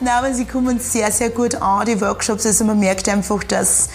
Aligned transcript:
Nein, 0.00 0.14
aber 0.14 0.34
sie 0.34 0.44
kommen 0.44 0.78
sehr, 0.78 1.10
sehr 1.10 1.30
gut 1.30 1.54
an, 1.56 1.86
die 1.86 2.00
Workshops. 2.00 2.44
Also 2.44 2.64
man 2.64 2.78
merkt 2.78 3.08
einfach, 3.08 3.42
dass 3.44 3.88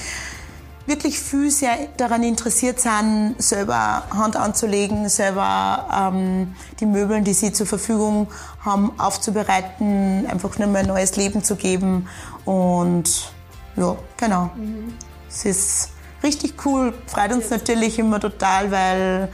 wirklich 0.88 1.20
viel 1.20 1.52
sehr 1.52 1.78
daran 1.98 2.24
interessiert 2.24 2.80
sind, 2.80 3.36
selber 3.38 4.04
Hand 4.10 4.36
anzulegen, 4.36 5.08
selber 5.10 6.12
ähm, 6.14 6.56
die 6.80 6.86
Möbel, 6.86 7.22
die 7.22 7.34
sie 7.34 7.54
zur 7.54 7.68
Verfügung 7.68 8.28
haben, 8.66 9.00
aufzubereiten, 9.00 10.26
einfach 10.28 10.58
nur 10.58 10.68
mal 10.68 10.80
ein 10.80 10.88
neues 10.88 11.16
Leben 11.16 11.44
zu 11.44 11.56
geben. 11.56 12.08
Und 12.46 13.32
ja, 13.76 13.96
genau. 14.18 14.50
Mhm. 14.56 14.94
Es 15.30 15.46
ist 15.46 15.90
richtig 16.24 16.56
cool, 16.66 16.94
freut 17.06 17.32
uns 17.32 17.50
natürlich 17.50 18.00
immer 18.00 18.20
total, 18.20 18.72
weil 18.72 19.30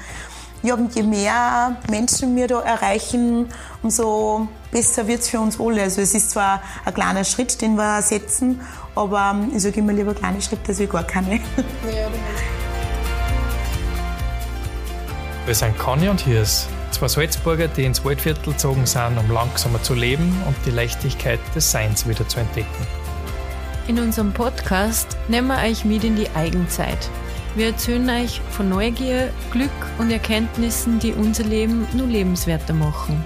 ja, 0.63 0.77
je 0.93 1.03
mehr 1.03 1.77
Menschen 1.89 2.35
wir 2.35 2.47
da 2.47 2.61
erreichen, 2.61 3.47
umso 3.83 4.47
besser 4.71 5.07
wird 5.07 5.21
es 5.21 5.29
für 5.29 5.39
uns 5.39 5.59
alle. 5.59 5.83
Also 5.83 6.01
es 6.01 6.13
ist 6.13 6.31
zwar 6.31 6.61
ein 6.85 6.93
kleiner 6.93 7.23
Schritt, 7.23 7.61
den 7.61 7.75
wir 7.75 8.01
setzen, 8.01 8.61
aber 8.95 9.35
ich 9.53 9.61
sage 9.61 9.79
immer 9.79 9.93
lieber 9.93 10.13
kleine 10.13 10.41
Schritte 10.41 10.69
als 10.69 10.89
gar 10.89 11.03
keine. 11.03 11.39
Wir 15.45 15.55
sind 15.55 15.77
Conny 15.77 16.09
und 16.09 16.19
Hirs, 16.21 16.67
zwei 16.91 17.07
Salzburger, 17.07 17.69
die 17.69 17.85
ins 17.85 18.03
Waldviertel 18.03 18.51
gezogen 18.51 18.85
sind, 18.85 19.17
um 19.17 19.31
langsamer 19.31 19.81
zu 19.81 19.93
leben 19.93 20.35
und 20.45 20.55
die 20.65 20.71
Leichtigkeit 20.71 21.39
des 21.55 21.71
Seins 21.71 22.05
wieder 22.05 22.27
zu 22.27 22.39
entdecken. 22.39 22.87
In 23.87 23.99
unserem 23.99 24.33
Podcast 24.33 25.15
nehmen 25.29 25.47
wir 25.47 25.59
euch 25.59 25.85
mit 25.85 26.03
in 26.03 26.17
die 26.17 26.29
Eigenzeit. 26.35 27.09
Wir 27.55 27.67
erzählen 27.67 28.09
euch 28.09 28.41
von 28.51 28.69
Neugier, 28.69 29.31
Glück 29.51 29.69
und 29.97 30.11
Erkenntnissen, 30.11 30.99
die 30.99 31.13
unser 31.13 31.43
Leben 31.43 31.87
nur 31.93 32.07
lebenswerter 32.07 32.73
machen. 32.73 33.23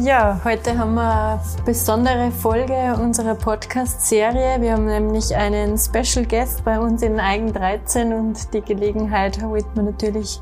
Ja, 0.00 0.40
heute 0.44 0.76
haben 0.76 0.94
wir 0.94 1.40
eine 1.40 1.40
besondere 1.64 2.32
Folge 2.32 2.96
unserer 3.00 3.36
Podcast-Serie. 3.36 4.60
Wir 4.60 4.72
haben 4.72 4.86
nämlich 4.86 5.34
einen 5.36 5.78
Special 5.78 6.26
Guest 6.26 6.64
bei 6.64 6.80
uns 6.80 7.02
in 7.02 7.20
Eigen 7.20 7.52
13 7.52 8.12
und 8.12 8.52
die 8.52 8.60
Gelegenheit 8.60 9.40
wollten 9.40 9.76
wir 9.76 9.84
natürlich 9.84 10.40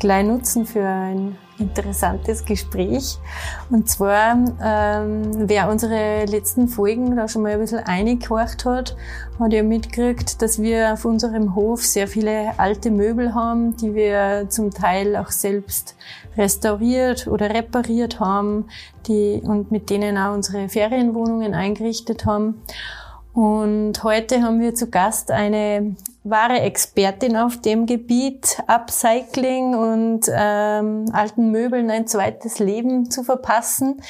gleich 0.00 0.26
nutzen 0.26 0.66
für 0.66 0.84
ein 0.84 1.38
interessantes 1.58 2.44
Gespräch. 2.44 3.18
Und 3.70 3.88
zwar, 3.88 4.36
ähm, 4.62 5.48
wer 5.48 5.68
unsere 5.68 6.24
letzten 6.26 6.68
Folgen 6.68 7.16
da 7.16 7.28
schon 7.28 7.42
mal 7.42 7.52
ein 7.52 7.60
bisschen 7.60 7.80
eingehorcht 7.80 8.64
hat, 8.64 8.96
hat 9.38 9.52
ja 9.52 9.62
mitgekriegt, 9.62 10.42
dass 10.42 10.60
wir 10.60 10.92
auf 10.92 11.04
unserem 11.04 11.54
Hof 11.54 11.84
sehr 11.84 12.08
viele 12.08 12.58
alte 12.58 12.90
Möbel 12.90 13.34
haben, 13.34 13.76
die 13.76 13.94
wir 13.94 14.46
zum 14.48 14.70
Teil 14.70 15.16
auch 15.16 15.30
selbst 15.30 15.96
restauriert 16.36 17.26
oder 17.26 17.50
repariert 17.50 18.20
haben, 18.20 18.66
die, 19.06 19.40
und 19.44 19.70
mit 19.70 19.90
denen 19.90 20.16
auch 20.18 20.34
unsere 20.34 20.68
Ferienwohnungen 20.68 21.54
eingerichtet 21.54 22.24
haben. 22.24 22.62
Und 23.32 24.02
heute 24.02 24.42
haben 24.42 24.60
wir 24.60 24.74
zu 24.74 24.88
Gast 24.88 25.30
eine 25.30 25.94
wahre 26.30 26.60
Expertin 26.60 27.36
auf 27.36 27.60
dem 27.60 27.86
Gebiet, 27.86 28.58
Upcycling 28.66 29.74
und 29.74 30.26
ähm, 30.30 31.06
alten 31.12 31.50
Möbeln 31.50 31.90
ein 31.90 32.06
zweites 32.06 32.58
Leben 32.58 33.10
zu 33.10 33.22
verpassen. 33.22 34.02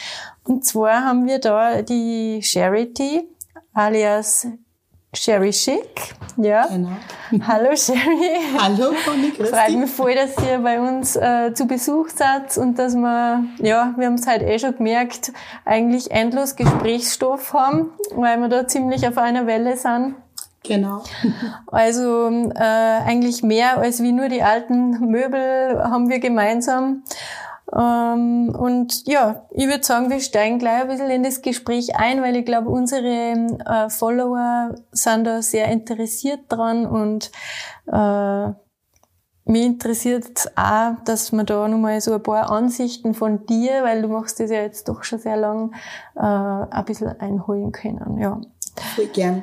Und 0.45 0.65
zwar 0.65 1.05
haben 1.05 1.27
wir 1.27 1.39
da 1.39 1.83
die 1.83 2.41
Charity 2.43 3.29
alias 3.73 4.47
Sherry 5.15 5.53
Schick. 5.53 6.15
Ja. 6.37 6.67
Genau. 6.67 6.91
Hallo 7.47 7.75
Sherry. 7.75 8.41
Hallo 8.59 8.93
Conny, 9.05 9.31
grüß 9.31 9.49
Freut 9.51 9.75
mich 9.75 9.91
voll, 9.91 10.15
dass 10.15 10.37
ihr 10.47 10.59
bei 10.59 10.79
uns 10.81 11.17
äh, 11.17 11.55
zu 11.55 11.67
Besuch 11.67 12.09
seid 12.11 12.57
und 12.59 12.79
dass 12.79 12.95
wir, 12.95 13.45
ja, 13.59 13.95
wir 13.97 14.07
haben 14.07 14.15
es 14.15 14.27
halt 14.27 14.43
eh 14.43 14.59
schon 14.59 14.77
gemerkt, 14.77 15.33
eigentlich 15.65 16.11
endlos 16.11 16.57
Gesprächsstoff 16.57 17.55
haben, 17.55 17.91
weil 18.15 18.39
wir 18.39 18.49
da 18.49 18.69
ziemlich 18.69 19.09
auf 19.09 19.17
einer 19.17 19.47
Welle 19.47 19.77
sind. 19.77 20.15
Genau. 20.69 21.03
Also 21.67 22.29
äh, 22.29 22.63
eigentlich 22.63 23.43
mehr 23.43 23.79
als 23.79 24.03
wie 24.03 24.13
nur 24.13 24.29
die 24.29 24.43
alten 24.43 25.11
Möbel 25.11 25.83
haben 25.83 26.11
wir 26.11 26.21
gemeinsam. 26.21 27.05
Ähm, 27.75 28.55
und 28.55 29.07
ja, 29.07 29.47
ich 29.51 29.67
würde 29.67 29.85
sagen, 29.85 30.11
wir 30.11 30.21
steigen 30.21 30.59
gleich 30.59 30.83
ein 30.83 30.89
bisschen 30.89 31.11
in 31.11 31.23
das 31.23 31.43
Gespräch 31.43 31.97
ein, 31.97 32.23
weil 32.23 32.37
ich 32.37 32.45
glaube, 32.45 32.69
unsere 32.69 33.07
äh, 33.07 33.91
Follower 33.91 34.75
sind 34.93 35.25
da 35.25 35.43
sehr 35.43 35.69
interessiert 35.69 36.41
dran 36.49 36.87
und 36.87 37.31
äh, 37.91 38.49
mich 39.45 39.65
interessiert 39.65 40.53
auch, 40.57 40.97
dass 41.07 41.33
wir 41.33 41.45
da 41.45 41.67
nochmal 41.67 42.03
so 42.03 42.13
ein 42.15 42.23
paar 42.23 42.51
Ansichten 42.51 43.15
von 43.15 43.47
dir, 43.47 43.83
weil 43.83 44.03
du 44.03 44.09
machst 44.09 44.41
das 44.41 44.51
ja 44.51 44.61
jetzt 44.61 44.89
doch 44.89 45.05
schon 45.05 45.19
sehr 45.19 45.39
lang, 45.39 45.73
äh, 46.17 46.21
ein 46.21 46.85
bisschen 46.85 47.19
einholen 47.21 47.73
können. 47.73 48.19
Ja. 48.19 48.41
Voll 48.95 49.07
gern. 49.07 49.43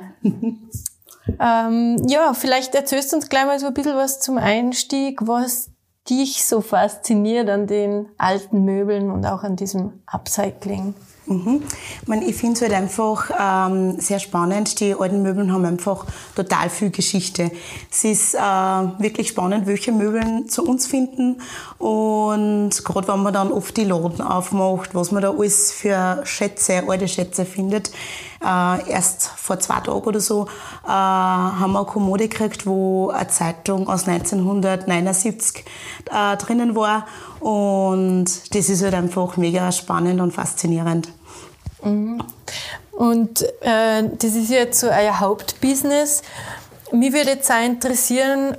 Ähm, 1.40 1.96
ja, 2.06 2.34
vielleicht 2.34 2.74
erzählst 2.74 3.12
du 3.12 3.16
uns 3.16 3.28
gleich 3.28 3.46
mal 3.46 3.58
so 3.58 3.66
ein 3.66 3.74
bisschen 3.74 3.96
was 3.96 4.20
zum 4.20 4.38
Einstieg, 4.38 5.26
was 5.26 5.70
dich 6.08 6.44
so 6.44 6.60
fasziniert 6.60 7.48
an 7.48 7.66
den 7.66 8.08
alten 8.18 8.64
Möbeln 8.64 9.10
und 9.10 9.26
auch 9.26 9.42
an 9.42 9.56
diesem 9.56 10.02
Upcycling? 10.06 10.94
Mhm. 11.26 11.62
Ich, 12.06 12.28
ich 12.28 12.36
finde 12.36 12.54
es 12.54 12.62
halt 12.62 12.72
einfach 12.72 13.30
ähm, 13.38 14.00
sehr 14.00 14.18
spannend. 14.18 14.78
Die 14.80 14.94
alten 14.94 15.22
Möbel 15.22 15.50
haben 15.50 15.64
einfach 15.64 16.06
total 16.34 16.70
viel 16.70 16.90
Geschichte. 16.90 17.50
Es 17.90 18.04
ist 18.04 18.34
äh, 18.34 18.38
wirklich 18.38 19.28
spannend, 19.28 19.66
welche 19.66 19.92
Möbel 19.92 20.46
zu 20.46 20.64
uns 20.64 20.86
finden. 20.86 21.40
Und 21.78 22.70
gerade 22.84 23.08
wenn 23.08 23.22
man 23.22 23.34
dann 23.34 23.52
oft 23.52 23.76
die 23.76 23.84
Laden 23.84 24.20
aufmacht, 24.20 24.94
was 24.94 25.10
man 25.10 25.22
da 25.22 25.30
alles 25.30 25.72
für 25.72 26.22
Schätze, 26.24 26.84
alte 26.88 27.08
Schätze 27.08 27.44
findet. 27.44 27.90
Äh, 28.44 28.90
erst 28.90 29.28
vor 29.28 29.58
zwei 29.58 29.80
Tagen 29.80 30.02
oder 30.02 30.20
so 30.20 30.46
äh, 30.84 30.88
haben 30.88 31.72
wir 31.72 31.78
eine 31.80 31.86
Kommode 31.86 32.28
gekriegt, 32.28 32.66
wo 32.66 33.08
eine 33.08 33.28
Zeitung 33.28 33.88
aus 33.88 34.06
1979 34.06 35.64
äh, 36.10 36.36
drinnen 36.36 36.76
war. 36.76 37.06
Und 37.46 38.56
das 38.56 38.68
ist 38.68 38.82
halt 38.82 38.94
einfach 38.94 39.36
mega 39.36 39.70
spannend 39.70 40.20
und 40.20 40.32
faszinierend. 40.32 41.10
Mhm. 41.80 42.20
Und 42.90 43.42
äh, 43.60 44.02
das 44.18 44.34
ist 44.34 44.50
jetzt 44.50 44.80
so 44.80 44.88
euer 44.88 45.20
Hauptbusiness. 45.20 46.22
Mich 46.90 47.12
würde 47.12 47.30
jetzt 47.30 47.48
auch 47.52 47.64
interessieren, 47.64 48.56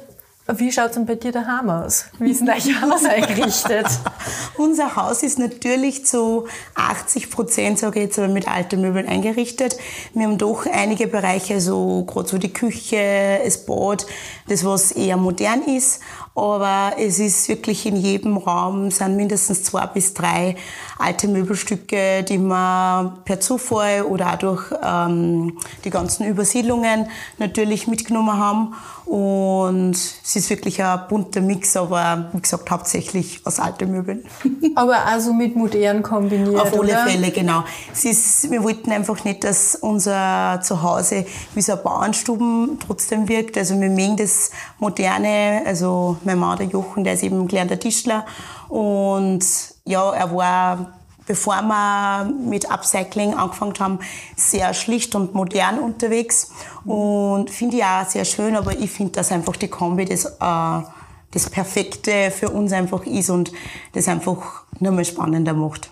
wie 0.56 0.72
schaut 0.72 0.88
es 0.88 0.92
denn 0.94 1.06
bei 1.06 1.16
dir 1.16 1.32
daheim 1.32 1.70
aus? 1.70 2.06
Wie 2.20 2.32
ist 2.32 2.42
denn 2.42 2.50
euer 2.50 2.82
Haus 2.82 3.04
eingerichtet? 3.04 3.88
Unser 4.58 4.96
Haus 4.96 5.22
ist 5.24 5.40
natürlich 5.40 6.06
zu 6.06 6.48
80 6.76 7.30
Prozent, 7.30 7.80
sage 7.80 8.00
ich 8.00 8.06
jetzt, 8.06 8.18
mit 8.18 8.48
alten 8.48 8.80
Möbeln 8.80 9.08
eingerichtet. 9.08 9.78
Wir 10.14 10.26
haben 10.26 10.38
doch 10.38 10.66
einige 10.66 11.08
Bereiche, 11.08 11.60
so 11.60 12.06
gerade 12.06 12.30
so 12.30 12.38
die 12.38 12.54
Küche, 12.54 13.42
das 13.44 13.66
Bad, 13.66 14.06
das 14.48 14.64
was 14.64 14.94
eher 14.94 15.18
modern 15.18 15.64
ist. 15.64 16.00
Aber 16.34 16.94
es 17.00 17.20
ist 17.20 17.50
wirklich 17.50 17.86
in 17.88 17.96
jedem 17.96 18.38
Raum 18.38 18.92
sind 18.92 19.16
mindestens 19.16 19.64
zwei 19.64 19.88
bis 19.88 20.14
drei 20.14 20.56
alte 21.00 21.28
Möbelstücke, 21.28 22.24
die 22.24 22.38
man 22.38 23.24
per 23.26 23.40
Zufall 23.40 24.04
oder 24.04 24.34
auch 24.34 24.38
durch 24.38 24.72
ähm, 24.84 25.58
die 25.84 25.90
ganzen 25.90 26.28
Übersiedlungen 26.28 27.10
natürlich 27.40 27.88
mitgenommen 27.88 28.38
haben. 28.38 28.76
Und 29.08 29.94
es 29.94 30.36
ist 30.36 30.50
wirklich 30.50 30.84
ein 30.84 31.00
bunter 31.08 31.40
Mix, 31.40 31.78
aber 31.78 32.30
wie 32.34 32.42
gesagt, 32.42 32.70
hauptsächlich 32.70 33.40
aus 33.46 33.58
alten 33.58 33.90
Möbeln. 33.90 34.26
Aber 34.76 35.06
also 35.06 35.32
mit 35.32 35.56
modern 35.56 36.04
kombiniert. 36.04 36.60
Auf 36.60 36.74
alle 36.74 36.82
oder? 36.82 37.08
Fälle, 37.08 37.32
genau. 37.32 37.64
Es 37.94 38.04
ist, 38.04 38.52
wir 38.52 38.62
wollten 38.62 38.92
einfach 38.92 39.24
nicht, 39.24 39.46
dass 39.46 39.76
unser 39.76 40.60
Zuhause 40.62 41.26
wie 41.56 41.62
so 41.62 41.72
ein 41.74 41.84
Bauernstuben 41.84 42.80
trotzdem 42.86 43.30
wirkt. 43.30 43.58
Also 43.58 43.80
wir 43.80 43.90
mögen 43.90 44.18
das 44.18 44.52
Moderne. 44.78 45.62
Also 45.66 46.18
mein 46.26 46.38
Mann, 46.38 46.58
der 46.58 46.68
Jochen, 46.68 47.06
der 47.06 47.14
ist 47.14 47.24
eben 47.24 47.48
gelernter 47.48 47.80
Tischler. 47.80 48.26
Und 48.68 49.46
ja, 49.86 50.12
er 50.12 50.36
war 50.36 50.97
bevor 51.28 51.62
wir 51.62 52.26
mit 52.26 52.72
Upcycling 52.72 53.34
angefangen 53.34 53.74
haben, 53.80 54.00
sehr 54.36 54.74
schlicht 54.74 55.14
und 55.14 55.36
modern 55.36 55.80
unterwegs. 55.80 56.52
Und 56.86 57.50
finde 57.50 57.78
ich 57.78 57.84
auch 57.84 58.06
sehr 58.08 58.26
schön, 58.26 58.56
aber 58.56 58.78
ich 58.78 58.90
finde, 58.90 59.14
dass 59.14 59.32
einfach 59.32 59.58
die 59.58 59.68
Kombi 59.68 60.06
das, 60.06 60.26
äh, 60.26 60.88
das 61.32 61.50
Perfekte 61.52 62.32
für 62.32 62.50
uns 62.50 62.72
einfach 62.72 63.06
ist 63.06 63.30
und 63.30 63.52
das 63.94 64.08
einfach 64.08 64.64
nur 64.80 64.94
mal 64.94 65.06
spannender 65.06 65.54
macht. 65.54 65.92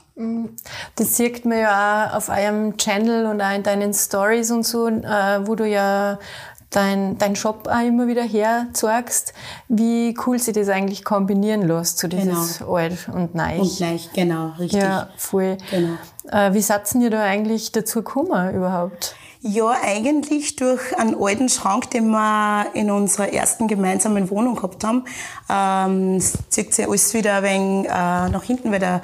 Das 0.96 1.18
sieht 1.18 1.44
man 1.44 1.60
ja 1.60 2.08
auch 2.10 2.16
auf 2.16 2.30
eurem 2.30 2.78
Channel 2.78 3.26
und 3.26 3.42
auch 3.42 3.54
in 3.54 3.64
deinen 3.64 3.94
Stories 3.94 4.50
und 4.50 4.64
so, 4.64 4.88
äh, 4.88 5.46
wo 5.46 5.56
du 5.56 5.68
ja 5.68 6.20
dein, 6.76 7.18
dein 7.18 7.36
Shop 7.36 7.68
auch 7.68 7.86
immer 7.86 8.08
wieder 8.08 8.24
herzeigst, 8.24 9.34
wie 9.68 10.16
cool 10.26 10.40
sie 10.40 10.52
das 10.52 10.70
eigentlich 10.70 11.04
kombinieren 11.04 11.68
lässt, 11.68 12.00
so 12.00 12.08
dieses 12.08 12.60
genau. 12.60 12.76
alt 12.76 13.08
und 13.14 13.36
neu. 13.36 13.60
Und 13.60 13.80
neu, 13.80 13.98
genau, 14.14 14.54
richtig. 14.60 14.82
Ja, 14.82 15.10
voll. 15.18 15.58
Genau. 15.72 15.96
Äh, 16.32 16.54
wie 16.54 16.62
seid 16.62 16.94
ihr 16.96 17.10
da 17.10 17.24
eigentlich 17.24 17.72
dazu 17.72 18.00
gekommen 18.00 18.56
überhaupt? 18.56 19.16
Ja, 19.42 19.76
eigentlich 19.84 20.56
durch 20.56 20.98
einen 20.98 21.16
alten 21.22 21.50
Schrank, 21.50 21.92
den 21.92 22.10
wir 22.10 22.66
in 22.74 22.90
unserer 22.90 23.32
ersten 23.32 23.68
gemeinsamen 23.68 24.32
Wohnung 24.32 24.56
gehabt 24.56 24.84
haben. 24.84 25.06
Ähm, 25.48 26.16
es 26.16 26.34
zieht 26.50 26.74
sich 26.74 26.88
alles 26.88 27.14
wieder 27.14 27.36
ein 27.36 27.44
wenig 27.44 27.86
äh, 27.86 28.30
nach 28.30 28.42
hinten, 28.42 28.72
weil 28.72 28.80
der 28.80 29.04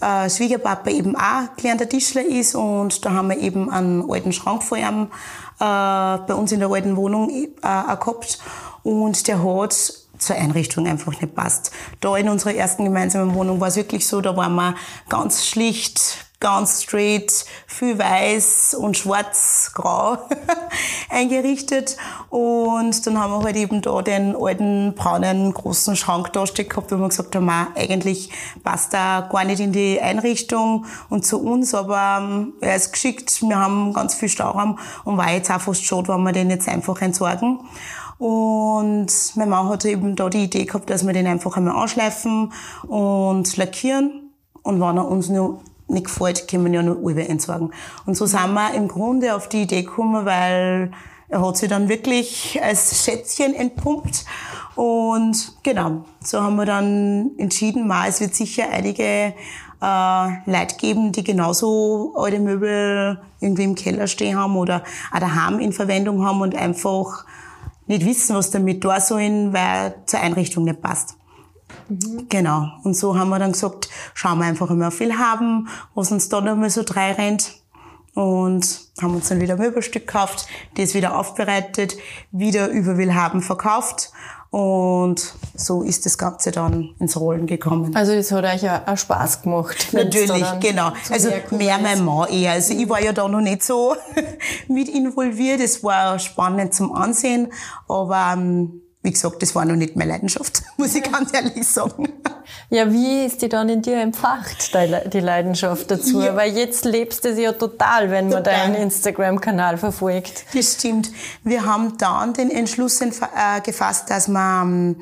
äh, 0.00 0.30
Schwiegerpapa 0.30 0.88
eben 0.88 1.14
auch 1.14 1.54
gelernter 1.58 1.88
Tischler 1.88 2.24
ist 2.24 2.54
und 2.54 3.04
da 3.04 3.12
haben 3.12 3.28
wir 3.28 3.38
eben 3.38 3.70
einen 3.70 4.10
alten 4.10 4.32
Schrank 4.32 4.62
vor 4.62 4.78
ihm 4.78 5.08
bei 5.58 6.34
uns 6.34 6.52
in 6.52 6.60
der 6.60 6.70
alten 6.70 6.96
Wohnung 6.96 7.30
äh, 7.30 7.48
gehabt 7.62 8.38
und 8.82 9.26
der 9.28 9.42
hat 9.42 9.74
zur 10.18 10.36
Einrichtung 10.36 10.86
einfach 10.86 11.20
nicht 11.20 11.34
passt. 11.34 11.72
Da 12.00 12.16
in 12.16 12.28
unserer 12.28 12.54
ersten 12.54 12.84
gemeinsamen 12.84 13.34
Wohnung 13.34 13.60
war 13.60 13.68
es 13.68 13.76
wirklich 13.76 14.06
so, 14.06 14.20
da 14.20 14.36
waren 14.36 14.54
wir 14.54 14.74
ganz 15.08 15.46
schlicht, 15.46 16.26
ganz 16.42 16.82
straight, 16.82 17.46
viel 17.66 17.98
weiß 17.98 18.74
und 18.74 18.98
schwarz-grau 18.98 20.18
eingerichtet. 21.08 21.96
Und 22.30 23.06
dann 23.06 23.18
haben 23.18 23.32
wir 23.32 23.44
halt 23.44 23.56
eben 23.56 23.80
da 23.80 24.02
den 24.02 24.34
alten 24.36 24.94
braunen 24.94 25.54
großen 25.54 25.94
Schrank 25.94 26.32
da 26.32 26.46
stehen 26.46 26.68
gehabt, 26.68 26.90
wo 26.90 26.96
wir 26.96 27.08
gesagt 27.08 27.34
haben, 27.36 27.48
eigentlich 27.48 28.30
passt 28.64 28.92
da 28.92 29.28
gar 29.30 29.44
nicht 29.44 29.60
in 29.60 29.72
die 29.72 30.00
Einrichtung 30.00 30.84
und 31.08 31.24
zu 31.24 31.40
uns, 31.40 31.74
aber 31.74 32.18
ähm, 32.20 32.54
er 32.60 32.74
ist 32.74 32.92
geschickt, 32.92 33.40
wir 33.42 33.58
haben 33.58 33.92
ganz 33.94 34.14
viel 34.14 34.28
Stauraum 34.28 34.78
und 35.04 35.16
war 35.16 35.30
jetzt 35.30 35.50
auch 35.50 35.60
fast 35.60 35.84
schade, 35.84 36.08
wenn 36.08 36.22
wir 36.24 36.32
den 36.32 36.50
jetzt 36.50 36.68
einfach 36.68 37.00
entsorgen. 37.00 37.60
Und 38.18 39.08
mein 39.36 39.48
Mann 39.48 39.68
hat 39.68 39.84
eben 39.84 40.16
da 40.16 40.28
die 40.28 40.44
Idee 40.44 40.64
gehabt, 40.64 40.90
dass 40.90 41.06
wir 41.06 41.12
den 41.12 41.26
einfach 41.26 41.56
einmal 41.56 41.76
anschleifen 41.76 42.52
und 42.86 43.56
lackieren. 43.56 44.32
Und 44.62 44.80
wenn 44.80 44.96
er 44.96 45.08
uns 45.08 45.28
nur 45.28 45.60
nicht 45.92 46.06
gefällt, 46.06 46.48
können 46.48 46.64
wir 46.64 46.72
ja 46.72 46.82
nur 46.82 46.96
über 46.96 47.28
entsorgen. 47.28 47.70
Und 48.06 48.16
so 48.16 48.26
sind 48.26 48.52
wir 48.54 48.74
im 48.74 48.88
Grunde 48.88 49.34
auf 49.34 49.48
die 49.48 49.62
Idee 49.62 49.82
gekommen, 49.82 50.24
weil 50.24 50.90
er 51.28 51.46
hat 51.46 51.56
sich 51.56 51.68
dann 51.68 51.88
wirklich 51.88 52.60
als 52.62 53.04
Schätzchen 53.04 53.54
entpumpt. 53.54 54.24
Und 54.74 55.54
genau, 55.62 56.04
so 56.22 56.42
haben 56.42 56.56
wir 56.56 56.66
dann 56.66 57.30
entschieden, 57.38 57.86
mal, 57.86 58.08
es 58.08 58.20
wird 58.20 58.34
sicher 58.34 58.64
einige 58.70 59.02
äh, 59.82 60.26
Leute 60.46 60.76
geben, 60.78 61.12
die 61.12 61.24
genauso 61.24 62.14
alte 62.16 62.38
Möbel 62.38 63.20
irgendwie 63.40 63.64
im 63.64 63.74
Keller 63.74 64.06
stehen 64.06 64.36
haben 64.36 64.56
oder 64.56 64.82
auch 65.12 65.18
daheim 65.18 65.58
in 65.58 65.72
Verwendung 65.72 66.24
haben 66.24 66.40
und 66.40 66.54
einfach 66.54 67.24
nicht 67.86 68.04
wissen, 68.04 68.36
was 68.36 68.50
damit 68.50 68.84
da 68.84 69.00
sollen, 69.00 69.52
weil 69.52 69.94
zur 70.06 70.20
Einrichtung 70.20 70.64
nicht 70.64 70.80
passt. 70.80 71.16
Mhm. 71.88 72.26
Genau. 72.28 72.68
Und 72.84 72.96
so 72.96 73.18
haben 73.18 73.30
wir 73.30 73.38
dann 73.38 73.52
gesagt, 73.52 73.88
schauen 74.14 74.38
wir 74.38 74.46
einfach 74.46 74.70
immer 74.70 74.90
viel 74.90 75.18
haben, 75.18 75.68
was 75.94 76.12
uns 76.12 76.28
da 76.28 76.40
noch 76.40 76.56
mal 76.56 76.70
so 76.70 76.82
drei 76.82 77.12
rennt. 77.12 77.54
Und 78.14 78.90
haben 79.00 79.14
uns 79.14 79.30
dann 79.30 79.40
wieder 79.40 79.54
ein 79.54 79.60
Möbelstück 79.60 80.06
gekauft, 80.06 80.46
das 80.76 80.92
wieder 80.92 81.18
aufbereitet, 81.18 81.96
wieder 82.30 82.68
über 82.68 82.98
Willhaben 82.98 83.40
verkauft 83.40 84.12
und 84.52 85.34
so 85.54 85.82
ist 85.82 86.04
das 86.04 86.18
Ganze 86.18 86.50
dann 86.50 86.94
ins 86.98 87.18
Rollen 87.18 87.46
gekommen. 87.46 87.96
Also 87.96 88.14
das 88.14 88.30
hat 88.32 88.44
euch 88.44 88.68
auch 88.68 88.98
Spaß 88.98 89.40
gemacht. 89.40 89.88
Natürlich, 89.92 90.44
genau. 90.60 90.92
Also 91.10 91.30
mehr 91.52 91.78
mein 91.78 92.04
Mann 92.04 92.28
eher. 92.28 92.52
Also 92.52 92.74
ich 92.74 92.86
war 92.86 93.02
ja 93.02 93.14
da 93.14 93.26
noch 93.28 93.40
nicht 93.40 93.62
so 93.62 93.96
mit 94.68 94.90
involviert. 94.90 95.58
Es 95.60 95.82
war 95.82 96.18
spannend 96.18 96.74
zum 96.74 96.92
Ansehen, 96.92 97.50
aber 97.88 98.34
ähm, 98.34 98.82
wie 99.02 99.10
gesagt, 99.10 99.42
das 99.42 99.54
war 99.54 99.64
noch 99.64 99.76
nicht 99.76 99.96
meine 99.96 100.12
Leidenschaft, 100.12 100.62
muss 100.76 100.94
ich 100.94 101.02
ganz 101.02 101.32
ehrlich 101.34 101.66
sagen. 101.66 102.08
Ja, 102.70 102.90
wie 102.92 103.24
ist 103.24 103.42
die 103.42 103.48
dann 103.48 103.68
in 103.68 103.82
dir 103.82 104.00
entfacht, 104.00 104.72
die 105.12 105.20
Leidenschaft 105.20 105.90
dazu? 105.90 106.20
Ja. 106.22 106.36
Weil 106.36 106.56
jetzt 106.56 106.84
lebst 106.84 107.24
du 107.24 107.34
sie 107.34 107.42
ja 107.42 107.52
total, 107.52 108.10
wenn 108.10 108.28
man 108.28 108.44
total. 108.44 108.54
deinen 108.54 108.74
Instagram-Kanal 108.76 109.78
verfolgt. 109.78 110.44
Das 110.54 110.74
stimmt. 110.74 111.10
Wir 111.44 111.64
haben 111.64 111.96
dann 111.98 112.32
den 112.32 112.50
Entschluss 112.50 113.00
äh, 113.00 113.10
gefasst, 113.64 114.10
dass 114.10 114.28
man 114.28 114.96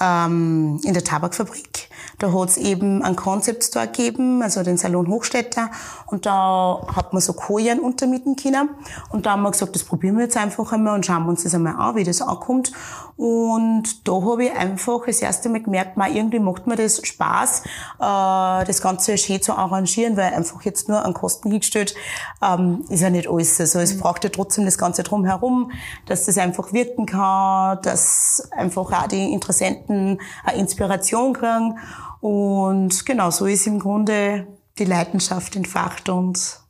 ähm, 0.00 0.80
in 0.84 0.94
der 0.94 1.04
Tabakfabrik 1.04 1.88
da 2.18 2.32
hat 2.32 2.48
es 2.50 2.56
eben 2.56 3.02
einen 3.02 3.16
Concept 3.16 3.64
Store 3.64 3.86
gegeben, 3.86 4.42
also 4.42 4.62
den 4.62 4.76
Salon 4.76 5.08
Hochstädter. 5.08 5.70
Und 6.06 6.26
da 6.26 6.80
hat 6.94 7.12
man 7.12 7.20
so 7.20 7.32
Kojen 7.32 7.80
untermieten 7.80 8.36
können. 8.36 8.70
Und 9.10 9.26
da 9.26 9.32
haben 9.32 9.42
wir 9.42 9.50
gesagt, 9.50 9.74
das 9.74 9.84
probieren 9.84 10.16
wir 10.16 10.24
jetzt 10.24 10.36
einfach 10.36 10.72
einmal 10.72 10.94
und 10.94 11.04
schauen 11.04 11.24
wir 11.24 11.30
uns 11.30 11.42
das 11.42 11.54
einmal 11.54 11.76
an, 11.76 11.96
wie 11.96 12.04
das 12.04 12.22
ankommt. 12.22 12.72
Und 13.16 14.06
da 14.08 14.12
habe 14.12 14.44
ich 14.44 14.52
einfach 14.52 15.00
das 15.06 15.20
erste 15.22 15.48
Mal 15.48 15.62
gemerkt, 15.62 15.96
man, 15.96 16.14
irgendwie 16.14 16.40
macht 16.40 16.66
mir 16.66 16.76
das 16.76 16.83
Spaß, 16.88 17.60
äh, 17.60 18.64
das 18.64 18.80
Ganze 18.82 19.18
schön 19.18 19.42
zu 19.42 19.52
arrangieren, 19.52 20.16
weil 20.16 20.32
einfach 20.34 20.62
jetzt 20.62 20.88
nur 20.88 21.04
an 21.04 21.14
Kosten 21.14 21.50
hingestellt 21.50 21.94
ähm, 22.42 22.84
ist 22.88 23.02
ja 23.02 23.10
nicht 23.10 23.28
alles. 23.28 23.60
Also 23.60 23.80
es 23.80 23.94
mhm. 23.94 24.00
braucht 24.00 24.24
ja 24.24 24.30
trotzdem 24.30 24.64
das 24.64 24.78
Ganze 24.78 25.02
drumherum, 25.02 25.72
dass 26.06 26.26
das 26.26 26.38
einfach 26.38 26.72
wirken 26.72 27.06
kann, 27.06 27.78
dass 27.82 28.48
einfach 28.50 28.90
auch 28.90 29.06
die 29.08 29.32
Interessenten 29.32 30.20
eine 30.44 30.58
Inspiration 30.58 31.32
kriegen. 31.32 31.78
Und 32.20 33.04
genau, 33.04 33.30
so 33.30 33.46
ist 33.46 33.66
im 33.66 33.78
Grunde 33.78 34.46
die 34.78 34.84
Leidenschaft 34.84 35.56
entfacht 35.56 36.08
und 36.08 36.63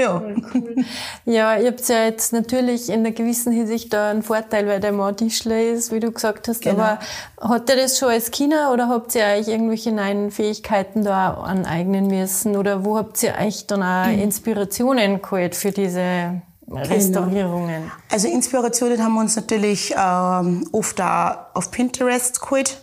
ja. 0.00 0.22
Cool. 0.54 0.84
Ja, 1.24 1.56
ihr 1.56 1.68
habt 1.68 1.88
ja 1.88 2.04
jetzt 2.04 2.32
natürlich 2.32 2.88
in 2.88 3.00
einer 3.00 3.12
gewissen 3.12 3.52
Hinsicht 3.52 3.92
da 3.92 4.10
einen 4.10 4.22
Vorteil, 4.22 4.66
weil 4.66 4.80
der 4.80 4.92
Mann 4.92 5.16
Tischler 5.16 5.62
ist, 5.62 5.92
wie 5.92 6.00
du 6.00 6.10
gesagt 6.10 6.48
hast. 6.48 6.62
Genau. 6.62 6.82
Aber 6.82 6.98
hat 7.40 7.70
er 7.70 7.76
das 7.76 7.98
schon 7.98 8.08
als 8.08 8.30
Kinder 8.30 8.72
oder 8.72 8.88
habt 8.88 9.14
ihr 9.14 9.24
euch 9.24 9.48
irgendwelche 9.48 9.92
neuen 9.92 10.30
Fähigkeiten 10.30 11.04
da 11.04 11.34
aneignen 11.34 12.06
müssen? 12.06 12.56
Oder 12.56 12.84
wo 12.84 12.96
habt 12.96 13.22
ihr 13.22 13.34
euch 13.40 13.66
dann 13.66 13.82
auch 13.82 14.06
mhm. 14.06 14.22
Inspirationen 14.22 15.22
geholt 15.22 15.54
für 15.54 15.70
diese 15.70 16.40
genau. 16.66 16.80
Restaurierungen? 16.80 17.90
Also 18.10 18.28
Inspirationen 18.28 19.02
haben 19.02 19.14
wir 19.14 19.20
uns 19.20 19.36
natürlich 19.36 19.94
ähm, 19.96 20.68
oft 20.72 21.00
auch 21.00 21.36
auf 21.54 21.70
Pinterest 21.70 22.40
geholt. 22.40 22.82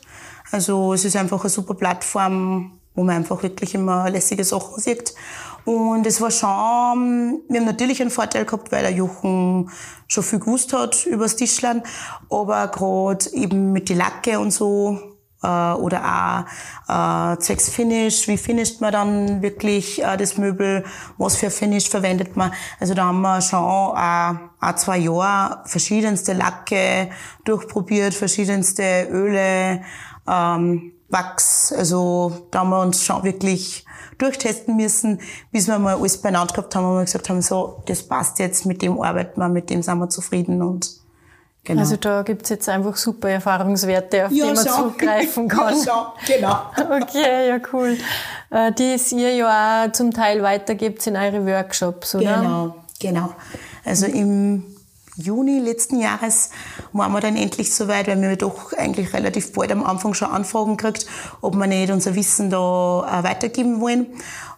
Also 0.51 0.93
es 0.93 1.03
ist 1.05 1.15
einfach 1.15 1.41
eine 1.41 1.49
super 1.49 1.73
Plattform, 1.73 2.79
wo 2.95 3.03
man 3.03 3.17
einfach 3.17 3.43
wirklich 3.43 3.75
immer 3.75 4.09
lässige 4.09 4.43
Sachen 4.43 4.81
sieht. 4.81 5.13
Und 5.67 6.07
es 6.07 6.21
war 6.21 6.31
schon, 6.31 7.41
wir 7.49 7.59
haben 7.59 7.65
natürlich 7.65 7.99
einen 7.99 8.09
Vorteil 8.09 8.45
gehabt, 8.45 8.71
weil 8.71 8.83
der 8.83 8.93
Jochen 8.93 9.69
schon 10.07 10.23
viel 10.23 10.39
gewusst 10.39 10.71
hat 10.71 11.05
über 11.05 11.25
das 11.25 11.35
Tischland, 11.35 11.85
aber 12.29 12.69
gerade 12.69 13.29
eben 13.33 13.73
mit 13.73 13.89
die 13.89 13.93
Lacke 13.93 14.39
und 14.39 14.51
so, 14.51 14.97
äh, 15.43 15.73
oder 15.73 16.45
auch 16.87 17.33
äh, 17.33 17.37
zwecks 17.39 17.67
Finish, 17.67 18.29
wie 18.29 18.37
finisht 18.37 18.79
man 18.79 18.93
dann 18.93 19.41
wirklich 19.41 20.01
äh, 20.01 20.15
das 20.15 20.37
Möbel, 20.37 20.85
was 21.17 21.35
für 21.35 21.51
Finish 21.51 21.89
verwendet 21.89 22.37
man. 22.37 22.53
Also 22.79 22.93
da 22.93 23.07
haben 23.07 23.19
wir 23.19 23.41
schon 23.41 23.59
äh, 23.59 24.65
auch 24.65 24.75
zwei 24.75 24.99
Jahre 24.99 25.63
verschiedenste 25.65 26.31
Lacke 26.31 27.09
durchprobiert, 27.43 28.13
verschiedenste 28.13 29.09
Öle, 29.11 29.81
ähm, 30.27 30.93
Wachs. 31.09 31.71
Also 31.71 32.47
da 32.51 32.59
haben 32.59 32.69
wir 32.69 32.81
uns 32.81 33.03
schon 33.03 33.23
wirklich 33.23 33.85
durchtesten 34.17 34.75
müssen, 34.75 35.21
bis 35.51 35.67
wir 35.67 35.79
mal 35.79 35.95
alles 35.95 36.21
beieinander 36.21 36.53
gehabt 36.53 36.75
haben 36.75 36.85
und 36.85 36.97
wir 36.97 37.05
gesagt 37.05 37.29
haben, 37.29 37.41
so, 37.41 37.83
das 37.85 38.03
passt 38.03 38.39
jetzt, 38.39 38.65
mit 38.65 38.81
dem 38.81 38.99
arbeiten 38.99 39.39
wir, 39.39 39.49
mit 39.49 39.69
dem 39.69 39.81
sind 39.81 39.99
wir 39.99 40.09
zufrieden 40.09 40.61
und 40.61 40.89
Genau. 41.67 41.81
Also 41.81 41.97
da 41.97 42.21
gibt's 42.21 42.47
jetzt 42.47 42.69
einfach 42.69 42.95
super 42.95 43.27
Erfahrungswerte, 43.29 44.27
auf 44.27 44.31
ja, 44.31 44.45
die 44.45 44.53
man 44.53 44.65
schon. 44.65 44.93
zugreifen 44.93 45.47
kann. 45.49 45.75
Ja, 45.83 46.13
genau. 46.25 46.61
Okay, 47.01 47.49
ja 47.49 47.59
cool. 47.73 47.97
Äh, 48.49 48.71
die 48.71 48.93
es 48.93 49.11
ihr 49.11 49.35
ja 49.35 49.83
auch 49.85 49.91
zum 49.91 50.13
Teil 50.13 50.41
weitergibt 50.41 51.05
in 51.07 51.17
eure 51.17 51.45
Workshops, 51.45 52.15
oder? 52.15 52.37
Genau, 52.37 52.75
genau. 53.01 53.33
Also 53.83 54.05
im 54.05 54.63
Juni 55.17 55.57
letzten 55.59 55.99
Jahres 55.99 56.51
waren 56.93 57.11
wir 57.11 57.19
dann 57.19 57.35
endlich 57.35 57.73
so 57.73 57.87
weit, 57.87 58.07
weil 58.07 58.21
wir 58.21 58.35
doch 58.35 58.71
eigentlich 58.73 59.13
relativ 59.13 59.51
bald 59.51 59.71
am 59.71 59.83
Anfang 59.83 60.13
schon 60.13 60.29
Anfragen 60.29 60.77
gekriegt, 60.77 61.07
ob 61.41 61.55
wir 61.55 61.65
nicht 61.65 61.91
unser 61.91 62.13
Wissen 62.13 62.51
da 62.51 63.23
weitergeben 63.23 63.81
wollen. 63.81 64.05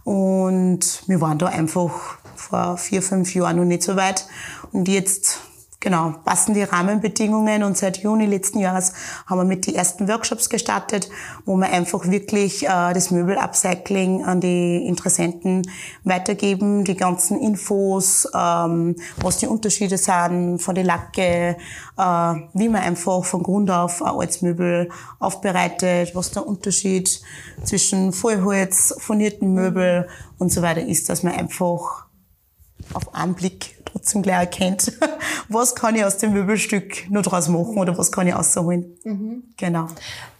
Und 0.04 1.04
wir 1.08 1.22
waren 1.22 1.38
da 1.38 1.48
einfach 1.48 2.18
vor 2.36 2.78
vier, 2.78 3.02
fünf 3.02 3.34
Jahren 3.34 3.56
noch 3.56 3.64
nicht 3.64 3.84
so 3.84 3.96
weit. 3.96 4.26
Und 4.74 4.90
jetzt 4.90 5.40
Genau, 5.82 6.14
passen 6.26 6.54
die 6.54 6.64
Rahmenbedingungen. 6.64 7.64
Und 7.64 7.78
seit 7.78 8.00
Juni 8.00 8.26
letzten 8.26 8.60
Jahres 8.60 8.92
haben 9.28 9.40
wir 9.40 9.46
mit 9.46 9.66
die 9.66 9.76
ersten 9.76 10.10
Workshops 10.10 10.50
gestartet, 10.50 11.10
wo 11.46 11.56
wir 11.56 11.72
einfach 11.72 12.06
wirklich 12.06 12.64
äh, 12.64 12.94
das 12.94 13.12
Möbelupcycling 13.12 14.26
an 14.26 14.42
die 14.42 14.86
Interessenten 14.86 15.72
weitergeben, 16.04 16.84
die 16.84 16.98
ganzen 16.98 17.40
Infos, 17.40 18.28
ähm, 18.36 18.98
was 19.22 19.38
die 19.38 19.48
Unterschiede 19.48 19.98
sind 19.98 20.60
von 20.60 20.76
der 20.76 20.84
Lacke, 20.84 21.56
äh, 21.98 22.34
wie 22.54 22.68
man 22.68 22.82
einfach 22.82 23.24
von 23.24 23.42
Grund 23.42 23.72
auf 23.72 24.02
ein 24.02 24.10
altes 24.10 24.42
Möbel 24.42 24.90
aufbereitet, 25.20 26.14
was 26.14 26.32
der 26.32 26.46
Unterschied 26.46 27.22
zwischen 27.64 28.12
Vollholz, 28.12 28.96
furnierten 28.98 29.54
Möbel 29.54 30.10
und 30.40 30.52
so 30.52 30.62
weiter 30.62 30.86
ist, 30.86 31.08
dass 31.08 31.24
man 31.24 31.36
einfach 31.36 32.10
auf 32.94 33.16
einen 33.16 33.36
Blick 33.36 33.79
trotzdem 33.92 34.22
gleich 34.22 34.40
erkennt, 34.40 34.92
was 35.50 35.76
kann 35.76 35.96
ich 35.96 36.04
aus 36.04 36.18
dem 36.18 36.34
Möbelstück 36.34 37.10
noch 37.10 37.22
draus 37.22 37.48
machen 37.48 37.78
oder 37.78 37.98
was 37.98 38.12
kann 38.12 38.28
ich 38.28 38.36
rausholen. 38.36 38.98
Mhm. 39.04 39.44
Genau. 39.58 39.88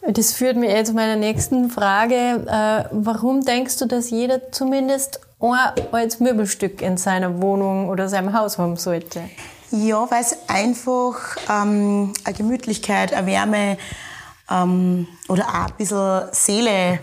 Das 0.08 0.34
führt 0.34 0.58
mich 0.58 0.70
jetzt 0.72 0.90
zu 0.90 0.94
meiner 0.94 1.16
nächsten 1.16 1.70
Frage. 1.70 2.16
Äh, 2.16 2.90
warum 2.92 3.42
denkst 3.42 3.78
du, 3.78 3.86
dass 3.86 4.10
jeder 4.10 4.52
zumindest 4.52 5.20
ein 5.40 5.72
altes 5.92 6.20
Möbelstück 6.20 6.82
in 6.82 6.98
seiner 6.98 7.42
Wohnung 7.42 7.90
oder 7.90 8.10
seinem 8.10 8.34
Haus 8.34 8.58
haben 8.58 8.78
sollte? 8.78 9.22
Ja, 9.72 10.10
weil 10.10 10.22
es 10.22 10.38
einfach 10.48 11.38
ähm, 11.50 12.14
eine 12.24 12.36
Gemütlichkeit, 12.36 13.14
eine 13.14 13.28
Wärme 13.28 13.78
ähm, 14.50 15.08
oder 15.28 15.48
auch 15.48 15.68
ein 15.68 15.74
bisschen 15.78 16.24
Seele 16.32 17.00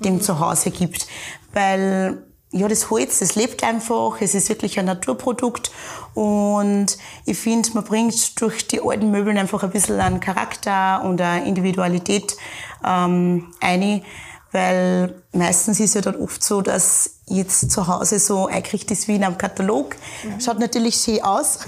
dem 0.00 0.14
mhm. 0.14 0.20
Zuhause 0.20 0.70
gibt. 0.70 1.06
Weil 1.52 2.22
ja, 2.52 2.66
das 2.66 2.90
Holz, 2.90 3.20
das 3.20 3.36
lebt 3.36 3.62
einfach, 3.62 4.20
es 4.20 4.34
ist 4.34 4.48
wirklich 4.48 4.78
ein 4.78 4.86
Naturprodukt 4.86 5.70
und 6.14 6.98
ich 7.24 7.38
finde, 7.38 7.70
man 7.74 7.84
bringt 7.84 8.40
durch 8.40 8.66
die 8.66 8.80
alten 8.82 9.10
Möbeln 9.10 9.38
einfach 9.38 9.62
ein 9.62 9.70
bisschen 9.70 10.00
einen 10.00 10.18
Charakter 10.18 11.02
und 11.04 11.20
eine 11.20 11.46
Individualität 11.46 12.36
ähm, 12.84 13.52
ein, 13.60 14.02
weil 14.50 15.22
meistens 15.32 15.78
ist 15.78 15.94
ja 15.94 16.00
dann 16.00 16.16
oft 16.16 16.42
so, 16.42 16.60
dass 16.60 17.20
jetzt 17.26 17.70
zu 17.70 17.86
Hause 17.86 18.18
so 18.18 18.46
eingerichtet 18.46 18.98
ist 18.98 19.06
wie 19.06 19.14
in 19.14 19.22
einem 19.22 19.38
Katalog. 19.38 19.94
Mhm. 20.24 20.40
Schaut 20.40 20.58
natürlich 20.58 20.96
schön 20.96 21.22
aus, 21.22 21.60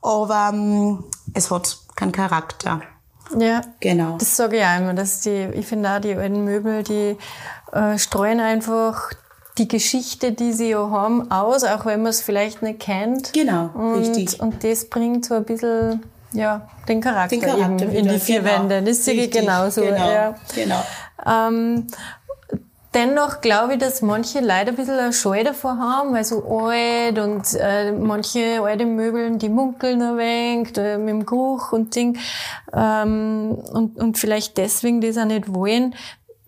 aber 0.00 0.50
ähm, 0.52 1.04
es 1.34 1.50
hat 1.50 1.76
keinen 1.96 2.12
Charakter. 2.12 2.82
Ja, 3.36 3.62
genau. 3.80 4.16
Das 4.18 4.36
sage 4.36 4.58
ich 4.58 4.64
auch 4.64 4.78
immer, 4.78 4.94
dass 4.94 5.20
die, 5.20 5.48
ich 5.54 5.66
finde 5.66 5.90
auch 5.90 6.00
die 6.00 6.14
alten 6.14 6.44
Möbel, 6.44 6.84
die 6.84 7.16
äh, 7.72 7.98
streuen 7.98 8.40
einfach 8.40 9.10
die 9.60 9.68
Geschichte, 9.68 10.32
die 10.32 10.52
sie 10.52 10.70
ja 10.70 10.90
haben, 10.90 11.30
aus, 11.30 11.64
auch 11.64 11.84
wenn 11.84 12.02
man 12.02 12.10
es 12.10 12.22
vielleicht 12.22 12.62
nicht 12.62 12.80
kennt. 12.80 13.32
Genau, 13.32 13.70
und, 13.74 13.98
richtig. 14.00 14.40
Und 14.40 14.64
das 14.64 14.86
bringt 14.86 15.26
so 15.26 15.34
ein 15.34 15.44
bisschen 15.44 16.02
ja, 16.32 16.68
den 16.88 17.00
Charakter, 17.00 17.36
den 17.36 17.42
Charakter 17.42 17.84
eben 17.84 17.94
in 17.94 18.08
die 18.08 18.18
vier 18.18 18.40
genau. 18.40 18.68
Wände. 18.70 18.82
Das 18.82 19.04
sehe 19.04 19.24
ich 19.24 19.30
genauso. 19.30 19.82
Genau, 19.82 20.10
ja. 20.10 20.34
genau. 20.54 20.82
Ähm, 21.26 21.86
Dennoch 22.92 23.40
glaube 23.40 23.74
ich, 23.74 23.78
dass 23.78 24.02
manche 24.02 24.40
Leute 24.40 24.70
ein 24.70 24.74
bisschen 24.74 24.98
eine 24.98 25.12
Scheu 25.12 25.44
davor 25.44 25.78
haben, 25.78 26.12
weil 26.12 26.24
so 26.24 26.42
alt 26.44 27.20
und 27.20 27.42
äh, 27.54 27.92
manche 27.92 28.60
alte 28.60 28.84
Möbeln, 28.84 29.38
die 29.38 29.48
munkeln 29.48 30.02
ein 30.02 30.18
wenig 30.18 30.76
äh, 30.76 30.98
mit 30.98 31.08
dem 31.08 31.24
Geruch 31.24 31.70
und 31.70 31.94
Ding 31.94 32.18
ähm, 32.72 33.58
und, 33.72 33.96
und 33.96 34.18
vielleicht 34.18 34.58
deswegen 34.58 35.00
das 35.00 35.18
auch 35.18 35.24
nicht 35.24 35.54
wollen. 35.54 35.94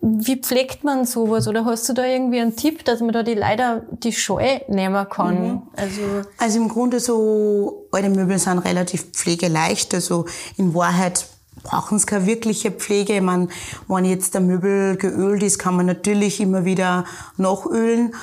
Wie 0.05 0.35
pflegt 0.35 0.83
man 0.83 1.05
sowas? 1.05 1.47
Oder 1.47 1.63
hast 1.63 1.87
du 1.87 1.93
da 1.93 2.03
irgendwie 2.03 2.41
einen 2.41 2.57
Tipp, 2.57 2.83
dass 2.83 2.99
man 2.99 3.13
da 3.13 3.23
die 3.23 3.35
leider 3.35 3.83
die 3.89 4.11
Scheu 4.11 4.59
nehmen 4.67 5.07
kann? 5.09 5.47
Mhm. 5.47 5.61
Also, 5.77 6.01
also 6.37 6.59
im 6.59 6.67
Grunde 6.67 6.99
so, 6.99 7.87
alte 7.89 8.09
Möbel 8.09 8.37
sind 8.37 8.59
relativ 8.59 9.11
pflegeleicht. 9.13 9.93
Also 9.93 10.25
in 10.57 10.73
Wahrheit 10.73 11.25
brauchen 11.63 11.95
es 11.95 12.05
keine 12.05 12.25
wirkliche 12.25 12.71
Pflege. 12.71 13.13
Ich 13.15 13.21
meine, 13.21 13.47
wenn 13.87 14.03
jetzt 14.03 14.33
der 14.33 14.41
Möbel 14.41 14.97
geölt 14.97 15.41
ist, 15.41 15.57
kann 15.57 15.77
man 15.77 15.85
natürlich 15.85 16.41
immer 16.41 16.65
wieder 16.65 17.05
nachölen. 17.37 18.13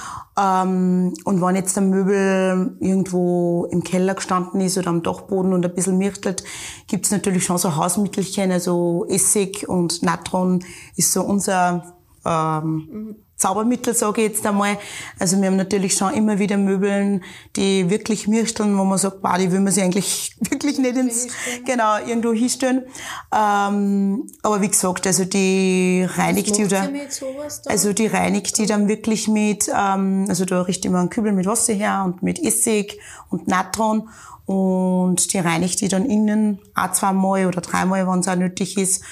Ähm, 0.40 1.12
und 1.24 1.42
wenn 1.42 1.56
jetzt 1.56 1.76
der 1.76 1.82
Möbel 1.82 2.76
irgendwo 2.80 3.66
im 3.70 3.82
Keller 3.82 4.14
gestanden 4.14 4.60
ist 4.60 4.78
oder 4.78 4.88
am 4.88 5.02
Dachboden 5.02 5.52
und 5.52 5.64
ein 5.64 5.74
bisschen 5.74 5.98
mirtelt, 5.98 6.44
gibt's 6.86 7.10
natürlich 7.10 7.44
schon 7.44 7.58
so 7.58 7.76
Hausmittelchen, 7.76 8.50
also 8.50 9.04
Essig 9.08 9.68
und 9.68 10.02
Natron 10.02 10.64
ist 10.96 11.12
so 11.12 11.22
unser 11.22 11.94
ähm. 12.24 13.16
Zaubermittel, 13.40 13.94
sage 13.94 14.20
ich 14.20 14.28
jetzt 14.28 14.46
einmal. 14.46 14.76
Also 15.18 15.40
wir 15.40 15.46
haben 15.46 15.56
natürlich 15.56 15.94
schon 15.94 16.12
immer 16.12 16.38
wieder 16.38 16.58
Möbeln, 16.58 17.24
die 17.56 17.88
wirklich 17.88 18.28
mirsteln, 18.28 18.76
wo 18.76 18.84
man 18.84 18.98
sagt, 18.98 19.22
bah, 19.22 19.38
die 19.38 19.50
will 19.50 19.60
man 19.60 19.72
sich 19.72 19.82
eigentlich 19.82 20.36
wirklich 20.50 20.78
nicht 20.78 20.96
ins, 20.96 21.28
genau, 21.64 21.96
irgendwo 22.06 22.32
hinstellen. 22.32 22.84
Ähm, 23.34 24.30
aber 24.42 24.60
wie 24.60 24.68
gesagt, 24.68 25.06
also 25.06 25.24
die 25.24 26.06
reinigt 26.06 26.58
die 26.58 26.66
oder, 26.66 26.88
also 27.66 27.92
die 27.94 28.06
reinigt 28.08 28.58
die 28.58 28.66
dann 28.66 28.88
wirklich 28.88 29.26
mit, 29.26 29.68
ähm, 29.68 30.26
also 30.28 30.44
da 30.44 30.60
richte 30.60 30.88
ich 30.88 30.92
mir 30.92 31.00
einen 31.00 31.08
Kübel 31.10 31.32
mit 31.32 31.46
Wasser 31.46 31.72
her 31.72 32.02
und 32.04 32.22
mit 32.22 32.38
Essig 32.38 33.00
und 33.30 33.48
Natron 33.48 34.10
und 34.44 35.32
die 35.32 35.38
reinigt 35.38 35.80
die 35.80 35.88
dann 35.88 36.04
innen 36.04 36.58
auch 36.74 36.92
zweimal 36.92 37.46
oder 37.46 37.62
dreimal, 37.62 38.06
wenn 38.06 38.18
es 38.18 38.28
auch 38.28 38.36
nötig 38.36 38.76
ist 38.76 39.02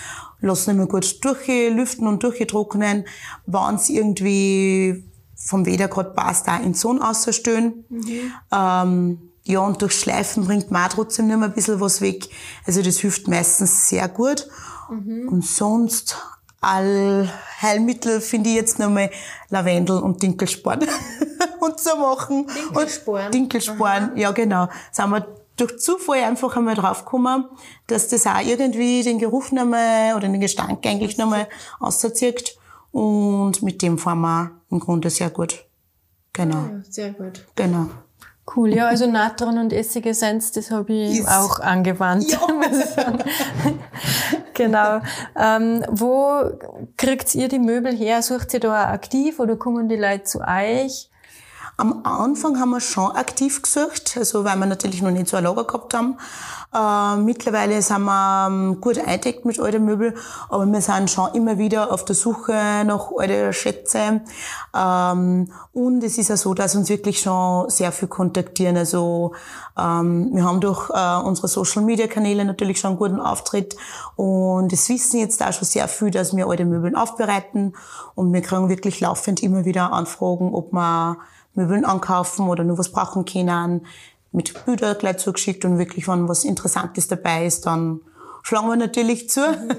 lassen 0.41 0.71
immer 0.71 0.87
gut 0.87 1.25
durchlüften 1.25 2.07
und 2.07 2.23
durchtrocknen. 2.23 3.05
Wenn 3.47 3.75
es 3.75 3.89
irgendwie 3.89 5.05
vom 5.35 5.65
Wetter 5.67 5.89
gerade 5.89 6.11
passt, 6.11 6.49
auch 6.49 6.61
in 6.61 6.73
die 6.73 6.79
Sonne 6.79 7.09
ausstellen. 7.09 7.85
Mhm. 7.89 8.33
Ähm, 8.53 9.19
ja, 9.45 9.61
und 9.61 9.81
durch 9.81 9.95
Schleifen 9.95 10.45
bringt 10.45 10.71
man 10.71 10.87
auch 10.87 10.95
trotzdem 10.95 11.27
nicht 11.27 11.39
mehr 11.39 11.49
ein 11.49 11.55
bisschen 11.55 11.81
was 11.81 12.01
weg. 12.01 12.29
Also 12.67 12.83
das 12.83 12.99
hilft 12.99 13.29
meistens 13.29 13.89
sehr 13.89 14.09
gut. 14.09 14.47
Mhm. 14.91 15.29
Und 15.29 15.47
sonst 15.47 16.17
all 16.61 17.33
Heilmittel 17.63 18.21
finde 18.21 18.51
ich 18.51 18.57
jetzt 18.57 18.79
nochmal 18.79 19.11
Lavendel 19.49 20.01
und 20.01 20.23
Dinkelsporn 20.23 20.81
und 21.61 21.81
zu 21.81 21.97
machen. 21.97 22.47
Dinkelsporn? 22.47 23.27
Und 23.27 23.35
Dinkelsporn, 23.35 24.17
ja 24.17 24.33
genau. 24.33 24.69
Sind 24.93 25.11
wir 25.11 25.27
durch 25.59 25.79
Zufall 25.79 26.25
einfach 26.25 26.57
einmal 26.57 26.75
draufgekommen, 26.75 27.47
dass 27.87 28.09
das 28.09 28.27
auch 28.27 28.41
irgendwie 28.41 29.03
den 29.03 29.19
Geruch 29.19 29.53
nochmal 29.53 30.15
oder 30.17 30.29
den 30.29 30.41
Gestank 30.41 30.87
eigentlich 30.87 31.19
nochmal 31.19 31.49
auszieht. 31.81 32.57
Und 32.91 33.63
mit 33.63 33.83
dem 33.83 33.99
fahren 33.99 34.21
wir 34.21 34.51
im 34.71 34.81
Grunde 34.81 35.11
sehr 35.11 35.31
gut. 35.31 35.67
Genau. 36.33 36.57
Ja, 36.57 36.83
sehr 36.89 37.13
gut. 37.13 37.45
Genau. 37.57 37.89
Cool, 38.57 38.75
ja, 38.75 38.87
also 38.87 39.07
Natron 39.07 39.59
und 39.59 39.75
Essigessenz, 39.75 40.53
das 40.53 40.71
habe 40.71 40.93
ich 40.93 41.19
yes. 41.19 41.27
auch 41.27 41.61
angewandt. 41.61 42.31
Ja. 42.31 42.39
genau. 44.55 45.01
Ähm, 45.37 45.85
wo 45.91 46.51
kriegt 46.97 47.35
ihr 47.35 47.49
die 47.49 47.59
Möbel 47.59 47.95
her? 47.95 48.23
Sucht 48.23 48.55
ihr 48.55 48.61
da 48.61 48.91
aktiv 48.91 49.39
oder 49.39 49.57
kommen 49.57 49.91
die 49.91 49.97
Leute 49.97 50.25
zu 50.25 50.41
euch? 50.41 51.11
Am 51.81 52.01
Anfang 52.03 52.59
haben 52.59 52.71
wir 52.71 52.81
schon 52.81 53.13
aktiv 53.13 53.63
gesucht, 53.63 54.17
also 54.19 54.45
weil 54.45 54.57
wir 54.57 54.67
natürlich 54.67 55.01
noch 55.01 55.13
nicht 55.13 55.29
so 55.29 55.37
ein 55.37 55.45
Lager 55.45 55.63
gehabt 55.63 55.95
haben. 55.95 56.19
Äh, 56.75 57.23
mittlerweile 57.23 57.81
sind 57.83 58.03
wir 58.03 58.47
ähm, 58.49 58.81
gut 58.81 58.99
eingedeckt 58.99 59.45
mit 59.45 59.61
alten 59.61 59.85
Möbeln, 59.85 60.15
aber 60.49 60.67
wir 60.67 60.81
sind 60.81 61.09
schon 61.09 61.33
immer 61.35 61.57
wieder 61.57 61.93
auf 61.93 62.05
der 62.05 62.17
Suche 62.17 62.83
nach 62.85 63.13
alten 63.17 63.53
Schätzen. 63.53 64.23
Ähm, 64.77 65.53
und 65.73 66.03
es 66.03 66.19
ist 66.19 66.31
ja 66.31 66.37
so, 66.37 66.53
dass 66.53 66.75
uns 66.75 66.89
wirklich 66.89 67.21
schon 67.21 67.71
sehr 67.71 67.93
viel 67.93 68.09
kontaktieren. 68.09 68.77
Also 68.77 69.35
ähm, 69.79 70.31
wir 70.33 70.43
haben 70.43 70.61
durch 70.61 70.91
äh, 70.91 71.17
unsere 71.23 71.47
Social-Media-Kanäle 71.47 72.45
natürlich 72.45 72.81
schon 72.81 72.91
einen 72.91 72.99
guten 72.99 73.21
Auftritt 73.21 73.77
und 74.17 74.73
es 74.73 74.89
wissen 74.89 75.21
jetzt 75.21 75.41
auch 75.45 75.53
schon 75.53 75.69
sehr 75.69 75.87
viel, 75.87 76.11
dass 76.11 76.37
wir 76.37 76.49
alte 76.49 76.65
Möbeln 76.65 76.97
aufbereiten 76.97 77.77
und 78.17 78.33
wir 78.33 78.43
kriegen 78.43 78.69
wirklich 78.69 78.99
laufend 78.99 79.45
immer 79.45 79.65
wieder 79.65 79.93
Anfragen, 79.93 80.53
ob 80.53 80.73
wir 80.73 81.19
Möbeln 81.59 81.85
ankaufen 81.85 82.49
oder 82.49 82.65
nur 82.65 82.79
was 82.79 82.93
brauchen 82.93 83.25
können, 83.25 83.87
mit 84.31 84.65
Bilder 84.65 84.95
gleich 84.95 85.19
zugeschickt 85.19 85.65
und 85.65 85.79
wirklich, 85.79 86.07
wenn 86.07 86.29
was 86.29 86.45
Interessantes 86.45 87.09
dabei 87.09 87.47
ist, 87.47 87.67
dann 87.67 88.01
schlagen 88.43 88.69
wir 88.69 88.77
natürlich 88.77 89.29
zu. 89.29 89.41
Mhm. 89.41 89.75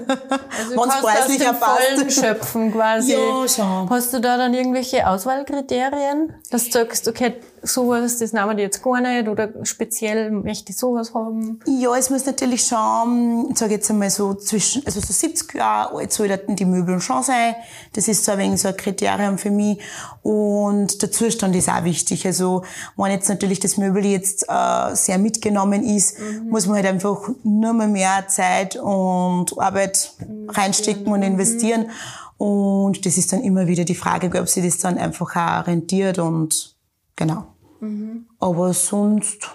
Also 0.60 0.76
Wenn 0.76 0.88
es 0.88 1.00
preislich 1.00 1.42
vollen 1.42 2.10
schöpfen 2.10 2.72
quasi. 2.72 3.12
Ja, 3.12 3.48
schon. 3.48 3.88
Hast 3.88 4.12
du 4.12 4.20
da 4.20 4.36
dann 4.36 4.52
irgendwelche 4.52 5.06
Auswahlkriterien, 5.08 6.34
dass 6.50 6.66
du 6.66 6.72
sagst, 6.72 7.08
okay, 7.08 7.36
sowas, 7.62 8.18
das 8.18 8.32
nehmen 8.32 8.56
wir 8.56 8.64
jetzt 8.64 8.82
gar 8.82 9.00
nicht 9.00 9.28
oder 9.28 9.50
speziell 9.64 10.30
möchte 10.30 10.72
ich 10.72 10.78
sowas 10.78 11.14
haben? 11.14 11.60
Ja, 11.66 11.96
es 11.96 12.10
muss 12.10 12.26
natürlich 12.26 12.64
schon, 12.64 13.48
ich 13.50 13.58
sage 13.58 13.74
jetzt 13.74 13.90
einmal 13.90 14.10
so 14.10 14.34
zwischen, 14.34 14.84
also 14.86 15.00
so 15.00 15.12
70 15.12 15.54
Jahre 15.54 15.96
alt 15.96 16.12
sollten 16.12 16.56
die 16.56 16.64
Möbel 16.64 17.00
schon 17.00 17.22
sein. 17.22 17.54
Das 17.92 18.08
ist 18.08 18.24
so 18.24 18.32
ein 18.32 18.38
wenig 18.38 18.60
so 18.60 18.68
ein 18.68 18.76
Kriterium 18.76 19.38
für 19.38 19.50
mich. 19.50 19.78
Und 20.22 21.02
der 21.02 21.10
Zustand 21.10 21.56
ist 21.56 21.68
auch 21.68 21.84
wichtig. 21.84 22.26
Also, 22.26 22.62
wenn 22.96 23.12
jetzt 23.12 23.28
natürlich 23.28 23.60
das 23.60 23.76
Möbel 23.76 24.04
jetzt 24.04 24.46
äh, 24.48 24.94
sehr 24.94 25.18
mitgenommen 25.18 25.82
ist, 25.82 26.18
mhm. 26.18 26.50
muss 26.50 26.66
man 26.66 26.76
halt 26.76 26.86
einfach 26.86 27.28
nur 27.42 27.72
mal 27.72 27.88
mehr 27.88 28.26
Zeit 28.28 28.76
und 28.76 29.58
Arbeit 29.58 30.12
mhm. 30.18 30.50
reinstecken 30.50 31.12
und 31.12 31.22
investieren. 31.22 31.82
Mhm. 31.82 32.46
Und 32.46 33.04
das 33.04 33.18
ist 33.18 33.34
dann 33.34 33.42
immer 33.42 33.66
wieder 33.66 33.84
die 33.84 33.94
Frage, 33.94 34.40
ob 34.40 34.48
sich 34.48 34.64
das 34.64 34.78
dann 34.78 34.96
einfach 34.96 35.36
auch 35.36 35.66
rentiert 35.66 36.18
und 36.18 36.74
Genau. 37.20 37.54
Mhm. 37.80 38.26
Aber 38.38 38.72
sonst 38.72 39.50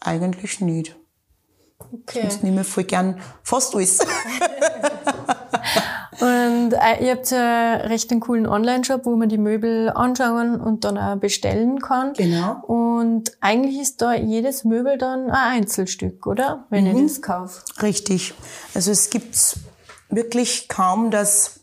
eigentlich 0.00 0.60
nicht. 0.60 0.96
Okay. 1.78 2.22
Sonst 2.22 2.42
nehme 2.42 2.62
ich 2.62 2.66
voll 2.66 2.82
gern 2.82 3.20
fast 3.44 3.76
alles. 3.76 4.00
und 6.20 6.72
äh, 6.72 7.04
ihr 7.04 7.12
habt 7.12 7.30
ja 7.30 7.74
recht 7.74 8.10
einen 8.10 8.18
coolen 8.18 8.48
Online-Shop, 8.48 9.06
wo 9.06 9.14
man 9.14 9.28
die 9.28 9.38
Möbel 9.38 9.90
anschauen 9.90 10.60
und 10.60 10.82
dann 10.82 10.98
auch 10.98 11.14
bestellen 11.14 11.78
kann. 11.78 12.14
Genau. 12.14 12.64
Und 12.66 13.30
eigentlich 13.40 13.80
ist 13.80 14.02
da 14.02 14.12
jedes 14.12 14.64
Möbel 14.64 14.98
dann 14.98 15.30
ein 15.30 15.62
Einzelstück, 15.62 16.26
oder? 16.26 16.66
Wenn 16.70 16.90
mhm. 16.90 16.96
ihr 16.96 17.02
das 17.04 17.22
kauft. 17.22 17.80
Richtig. 17.80 18.34
Also 18.74 18.90
es 18.90 19.08
gibt 19.08 19.60
wirklich 20.08 20.68
kaum, 20.68 21.12
dass 21.12 21.60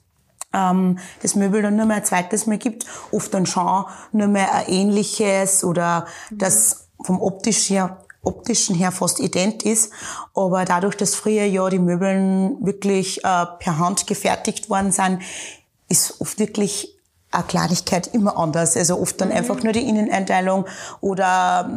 ähm, 0.53 0.99
das 1.21 1.35
Möbel 1.35 1.61
dann 1.61 1.75
nur 1.75 1.85
mehr 1.85 1.97
ein 1.97 2.05
zweites 2.05 2.45
Mal 2.47 2.57
gibt, 2.57 2.85
oft 3.11 3.33
dann 3.33 3.45
schon 3.45 3.85
nur 4.11 4.27
mehr 4.27 4.53
ein 4.53 4.67
ähnliches 4.67 5.63
oder 5.63 6.05
mhm. 6.29 6.37
das 6.37 6.87
vom 7.03 7.21
optisch 7.21 7.69
her, 7.69 7.97
optischen 8.23 8.75
her 8.75 8.91
fast 8.91 9.19
ident 9.19 9.63
ist. 9.63 9.91
Aber 10.35 10.65
dadurch, 10.65 10.95
dass 10.95 11.15
früher 11.15 11.45
ja 11.45 11.69
die 11.69 11.79
Möbeln 11.79 12.57
wirklich 12.65 13.23
äh, 13.23 13.45
per 13.59 13.77
Hand 13.79 14.07
gefertigt 14.07 14.69
worden 14.69 14.91
sind, 14.91 15.21
ist 15.89 16.21
oft 16.21 16.39
wirklich 16.39 16.97
eine 17.31 17.43
Kleinigkeit 17.43 18.07
immer 18.07 18.37
anders. 18.37 18.77
Also 18.77 18.99
oft 18.99 19.19
dann 19.21 19.29
mhm. 19.29 19.35
einfach 19.35 19.63
nur 19.63 19.73
die 19.73 19.87
Inneneinteilung 19.87 20.65
oder 20.99 21.69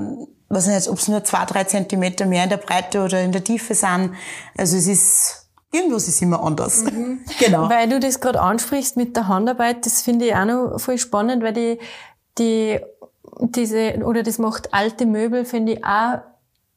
weiß 0.48 0.66
nicht, 0.68 0.88
ob 0.88 0.98
es 0.98 1.08
nur 1.08 1.24
zwei, 1.24 1.44
drei 1.46 1.64
Zentimeter 1.64 2.26
mehr 2.26 2.44
in 2.44 2.50
der 2.50 2.58
Breite 2.58 3.02
oder 3.02 3.20
in 3.22 3.32
der 3.32 3.44
Tiefe 3.44 3.74
sind. 3.74 4.14
Also 4.56 4.76
es 4.76 4.86
ist 4.86 5.43
irgendwas 5.74 6.08
ist 6.08 6.22
immer 6.22 6.42
anders. 6.42 6.84
Mhm. 6.84 7.20
Genau. 7.38 7.68
Weil 7.68 7.88
du 7.88 7.98
das 8.00 8.20
gerade 8.20 8.40
ansprichst 8.40 8.96
mit 8.96 9.16
der 9.16 9.28
Handarbeit, 9.28 9.84
das 9.86 10.02
finde 10.02 10.26
ich 10.26 10.34
auch 10.34 10.44
noch 10.44 10.78
voll 10.78 10.98
spannend, 10.98 11.42
weil 11.42 11.52
die, 11.52 11.78
die, 12.38 12.78
diese, 13.40 13.98
oder 14.04 14.22
das 14.22 14.38
macht 14.38 14.72
alte 14.72 15.06
Möbel, 15.06 15.44
finde 15.44 15.72
ich 15.72 15.84
auch 15.84 16.20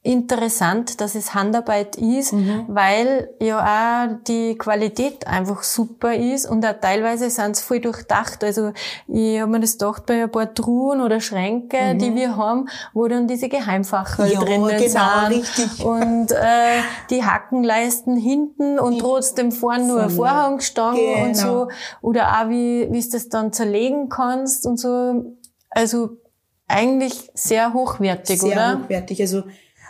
interessant, 0.08 1.02
dass 1.02 1.14
es 1.14 1.34
Handarbeit 1.34 1.96
ist, 1.96 2.32
mhm. 2.32 2.64
weil 2.66 3.28
ja 3.40 3.58
auch 3.60 4.16
die 4.26 4.56
Qualität 4.56 5.26
einfach 5.26 5.62
super 5.62 6.14
ist 6.14 6.46
und 6.46 6.64
auch 6.64 6.80
teilweise 6.80 7.28
sind 7.28 7.50
es 7.50 7.60
voll 7.60 7.80
durchdacht. 7.80 8.42
Also 8.42 8.72
ich 9.06 9.38
habe 9.38 9.50
mir 9.50 9.60
das 9.60 9.72
gedacht 9.72 10.06
bei 10.06 10.22
ein 10.22 10.30
paar 10.30 10.54
Truhen 10.54 11.02
oder 11.02 11.20
Schränke, 11.20 11.76
mhm. 11.76 11.98
die 11.98 12.14
wir 12.14 12.36
haben, 12.36 12.70
wo 12.94 13.06
dann 13.06 13.28
diese 13.28 13.50
Geheimfacher 13.50 14.26
ja, 14.26 14.40
drinnen 14.40 14.78
genau, 14.78 15.28
sind 15.28 15.42
richtig. 15.42 15.84
und 15.84 16.32
äh, 16.32 16.80
die 17.10 17.22
Hackenleisten 17.22 18.16
hinten 18.16 18.78
und 18.78 19.00
trotzdem 19.00 19.52
vorne 19.52 19.84
nur 19.84 20.00
eine 20.00 20.10
Vorhangstange 20.10 20.98
genau. 20.98 21.26
und 21.26 21.36
so 21.36 21.68
oder 22.00 22.40
auch 22.40 22.48
wie 22.48 22.88
wie 22.90 23.02
du 23.02 23.10
das 23.10 23.28
dann 23.28 23.52
zerlegen 23.52 24.08
kannst 24.08 24.66
und 24.66 24.78
so. 24.78 25.36
Also 25.70 26.16
eigentlich 26.66 27.30
sehr 27.34 27.72
hochwertig, 27.72 28.40
sehr 28.40 28.52
oder? 28.52 28.68
Sehr 28.70 28.78
hochwertig. 28.84 29.20
Also 29.20 29.42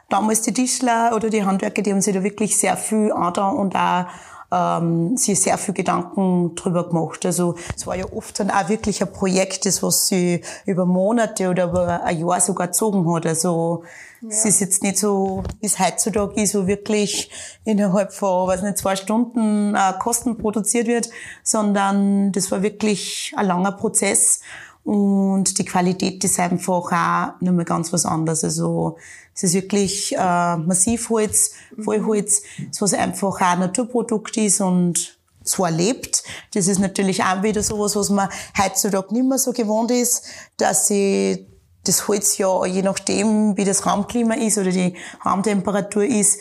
damals 0.08 0.42
die 0.42 0.52
Tischler 0.52 1.12
oder 1.14 1.30
die 1.30 1.44
Handwerker, 1.44 1.82
die 1.82 1.92
haben 1.92 2.00
sich 2.00 2.14
da 2.14 2.22
wirklich 2.22 2.58
sehr 2.58 2.76
viel 2.76 3.12
angetan 3.12 3.56
und 3.56 3.76
auch 3.76 4.06
ähm, 4.50 5.16
sich 5.16 5.40
sehr 5.40 5.58
viel 5.58 5.74
Gedanken 5.74 6.54
drüber 6.54 6.88
gemacht. 6.88 7.26
Also 7.26 7.56
es 7.76 7.86
war 7.86 7.96
ja 7.96 8.06
oft 8.10 8.40
dann 8.40 8.50
auch 8.50 8.68
wirklich 8.68 9.02
ein 9.02 9.12
Projekt, 9.12 9.66
das 9.66 9.82
was 9.82 10.08
sie 10.08 10.42
über 10.64 10.86
Monate 10.86 11.50
oder 11.50 11.64
über 11.64 12.02
ein 12.02 12.18
Jahr 12.18 12.40
sogar 12.40 12.68
gezogen 12.68 13.12
hat. 13.12 13.26
Also 13.26 13.82
ja. 14.22 14.28
es 14.28 14.44
ist 14.46 14.60
jetzt 14.60 14.82
nicht 14.82 14.98
so, 14.98 15.42
wie 15.60 15.66
es 15.66 15.78
heutzutage 15.78 16.40
ist, 16.40 16.54
wo 16.54 16.66
wirklich 16.66 17.30
innerhalb 17.64 18.12
von, 18.12 18.48
weiß 18.48 18.62
nicht, 18.62 18.78
zwei 18.78 18.96
Stunden 18.96 19.74
äh, 19.74 19.92
Kosten 19.98 20.38
produziert 20.38 20.86
wird, 20.86 21.10
sondern 21.42 22.32
das 22.32 22.50
war 22.50 22.62
wirklich 22.62 23.34
ein 23.36 23.46
langer 23.46 23.72
Prozess. 23.72 24.40
Und 24.84 25.58
die 25.58 25.64
Qualität 25.64 26.24
ist 26.24 26.40
einfach 26.40 26.92
auch 26.92 27.40
nochmal 27.40 27.64
ganz 27.64 27.92
was 27.92 28.06
anderes. 28.06 28.42
Also 28.42 28.96
es 29.34 29.44
ist 29.44 29.54
wirklich 29.54 30.16
äh, 30.16 30.56
Massivholz, 30.56 31.52
Vollholz, 31.78 32.42
das 32.68 32.80
was 32.80 32.94
einfach 32.94 33.40
auch 33.40 33.58
Naturprodukt 33.58 34.36
ist 34.36 34.60
und 34.60 35.18
zwar 35.44 35.70
lebt. 35.70 36.22
Das 36.54 36.68
ist 36.68 36.78
natürlich 36.78 37.22
auch 37.22 37.42
wieder 37.42 37.62
sowas, 37.62 37.96
was 37.96 38.10
man 38.10 38.28
heutzutage 38.58 39.12
nicht 39.14 39.26
mehr 39.26 39.38
so 39.38 39.52
gewohnt 39.52 39.90
ist, 39.90 40.24
dass 40.56 40.88
sie 40.88 41.46
das 41.84 42.06
Holz 42.06 42.36
ja, 42.38 42.66
je 42.66 42.82
nachdem, 42.82 43.56
wie 43.56 43.64
das 43.64 43.86
Raumklima 43.86 44.34
ist 44.34 44.58
oder 44.58 44.70
die 44.70 44.94
Raumtemperatur 45.24 46.04
ist, 46.04 46.40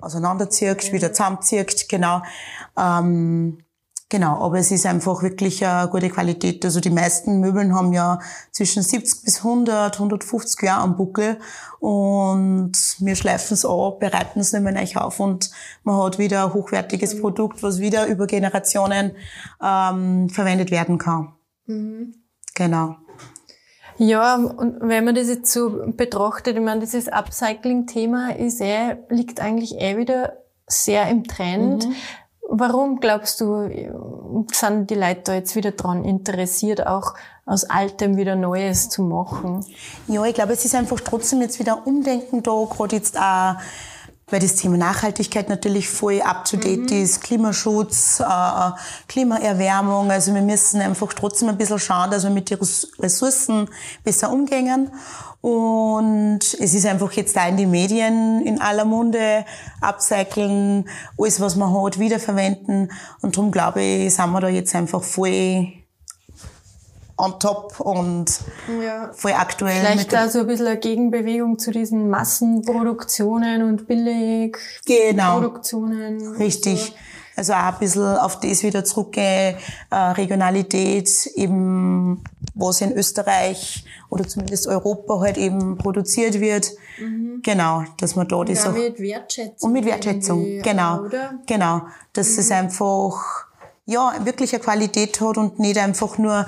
auseinanderzieht, 0.00 0.92
wieder 0.92 1.12
zusammenzieht, 1.12 1.88
genau. 1.88 2.22
Ähm, 2.76 3.58
Genau, 4.10 4.40
aber 4.40 4.58
es 4.58 4.70
ist 4.70 4.86
einfach 4.86 5.22
wirklich 5.22 5.66
eine 5.66 5.90
gute 5.90 6.08
Qualität. 6.08 6.64
Also 6.64 6.80
die 6.80 6.88
meisten 6.88 7.40
Möbeln 7.40 7.74
haben 7.74 7.92
ja 7.92 8.18
zwischen 8.52 8.82
70 8.82 9.22
bis 9.22 9.38
100, 9.38 9.96
150 9.96 10.62
Jahre 10.62 10.82
am 10.82 10.96
Buckel 10.96 11.38
und 11.78 12.72
wir 13.00 13.16
schleifen 13.16 13.52
es 13.52 13.66
an, 13.66 13.98
bereiten 13.98 14.40
es 14.40 14.54
nicht 14.54 14.62
mehr 14.62 14.72
neu 14.72 14.86
auf 14.94 15.20
und 15.20 15.50
man 15.84 16.02
hat 16.02 16.18
wieder 16.18 16.46
ein 16.46 16.54
hochwertiges 16.54 17.16
mhm. 17.16 17.20
Produkt, 17.20 17.62
was 17.62 17.80
wieder 17.80 18.06
über 18.06 18.26
Generationen 18.26 19.12
ähm, 19.62 20.30
verwendet 20.30 20.70
werden 20.70 20.96
kann. 20.96 21.34
Mhm. 21.66 22.14
Genau. 22.54 22.96
Ja, 23.98 24.36
und 24.36 24.78
wenn 24.80 25.04
man 25.04 25.16
das 25.16 25.28
jetzt 25.28 25.52
so 25.52 25.82
betrachtet, 25.86 26.56
ich 26.56 26.62
meine, 26.62 26.80
dieses 26.80 27.08
Upcycling-Thema 27.08 28.36
ist 28.36 28.62
eh, 28.62 28.96
liegt 29.10 29.40
eigentlich 29.40 29.74
eh 29.80 29.98
wieder 29.98 30.44
sehr 30.66 31.08
im 31.08 31.24
Trend. 31.24 31.86
Mhm. 31.86 31.94
Warum 32.50 32.98
glaubst 32.98 33.42
du, 33.42 33.68
sind 34.52 34.88
die 34.88 34.94
Leute 34.94 35.20
da 35.24 35.34
jetzt 35.34 35.54
wieder 35.54 35.72
dran 35.72 36.02
interessiert, 36.02 36.86
auch 36.86 37.12
aus 37.44 37.64
Altem 37.64 38.16
wieder 38.16 38.36
Neues 38.36 38.88
zu 38.88 39.02
machen? 39.02 39.66
Ja, 40.06 40.24
ich 40.24 40.34
glaube, 40.34 40.54
es 40.54 40.64
ist 40.64 40.74
einfach 40.74 40.98
trotzdem 41.00 41.42
jetzt 41.42 41.58
wieder 41.58 41.86
Umdenken 41.86 42.42
da, 42.42 42.64
gerade 42.70 42.96
jetzt 42.96 43.18
auch 43.18 43.56
weil 44.30 44.40
das 44.40 44.56
Thema 44.56 44.76
Nachhaltigkeit 44.76 45.48
natürlich 45.48 45.88
voll 45.88 46.20
up 46.20 46.44
to 46.44 46.56
date 46.56 46.90
mhm. 46.90 47.02
ist, 47.02 47.22
Klimaschutz, 47.22 48.20
äh, 48.20 48.70
Klimaerwärmung. 49.08 50.10
Also 50.10 50.34
wir 50.34 50.42
müssen 50.42 50.80
einfach 50.80 51.12
trotzdem 51.14 51.48
ein 51.48 51.56
bisschen 51.56 51.78
schauen, 51.78 52.10
dass 52.10 52.24
wir 52.24 52.30
mit 52.30 52.50
den 52.50 52.58
Ressourcen 52.58 53.68
besser 54.04 54.30
umgehen. 54.30 54.90
Und 55.48 56.40
es 56.42 56.74
ist 56.74 56.84
einfach 56.84 57.10
jetzt 57.12 57.34
da 57.34 57.48
in 57.48 57.56
die 57.56 57.64
Medien 57.64 58.42
in 58.44 58.60
aller 58.60 58.84
Munde, 58.84 59.46
upcyclen, 59.80 60.86
alles, 61.18 61.40
was 61.40 61.56
man 61.56 61.72
hat, 61.72 61.98
wiederverwenden. 61.98 62.92
Und 63.22 63.34
darum 63.34 63.50
glaube 63.50 63.82
ich, 63.82 64.14
sind 64.14 64.30
wir 64.30 64.42
da 64.42 64.48
jetzt 64.48 64.74
einfach 64.74 65.02
voll 65.02 65.68
on 67.16 67.40
top 67.40 67.80
und 67.80 68.26
ja. 68.82 69.10
voll 69.14 69.32
aktuell. 69.32 69.80
Vielleicht 69.80 70.12
da 70.12 70.28
so 70.28 70.40
ein 70.40 70.46
bisschen 70.46 70.66
eine 70.66 70.76
Gegenbewegung 70.76 71.58
zu 71.58 71.70
diesen 71.70 72.10
Massenproduktionen 72.10 73.62
und 73.62 73.86
Billigproduktionen. 73.86 76.18
Genau. 76.18 76.32
Richtig. 76.32 76.78
So. 76.78 76.92
Also 77.38 77.52
auch 77.52 77.72
ein 77.72 77.78
bisschen 77.78 78.16
auf 78.16 78.40
das 78.40 78.64
wieder 78.64 78.84
zurückgehen, 78.84 79.54
äh, 79.90 79.96
Regionalität, 79.96 81.08
eben 81.36 82.24
was 82.56 82.80
in 82.80 82.92
Österreich 82.92 83.84
oder 84.10 84.26
zumindest 84.26 84.66
Europa 84.66 85.20
halt 85.20 85.38
eben 85.38 85.78
produziert 85.78 86.40
wird. 86.40 86.72
Mhm. 87.00 87.40
Genau, 87.44 87.84
dass 88.00 88.16
man 88.16 88.26
da 88.26 88.42
das 88.42 88.66
auch... 88.66 88.72
mit 88.72 88.98
Wertschätzung. 88.98 89.68
Und 89.68 89.72
mit 89.72 89.84
Wertschätzung, 89.84 90.62
genau. 90.62 91.02
Oder? 91.02 91.34
Genau, 91.46 91.82
dass 92.12 92.32
mhm. 92.32 92.38
es 92.40 92.50
einfach 92.50 93.46
ja, 93.86 94.14
wirklich 94.24 94.52
eine 94.52 94.62
Qualität 94.62 95.20
hat 95.20 95.38
und 95.38 95.60
nicht 95.60 95.78
einfach 95.78 96.18
nur 96.18 96.44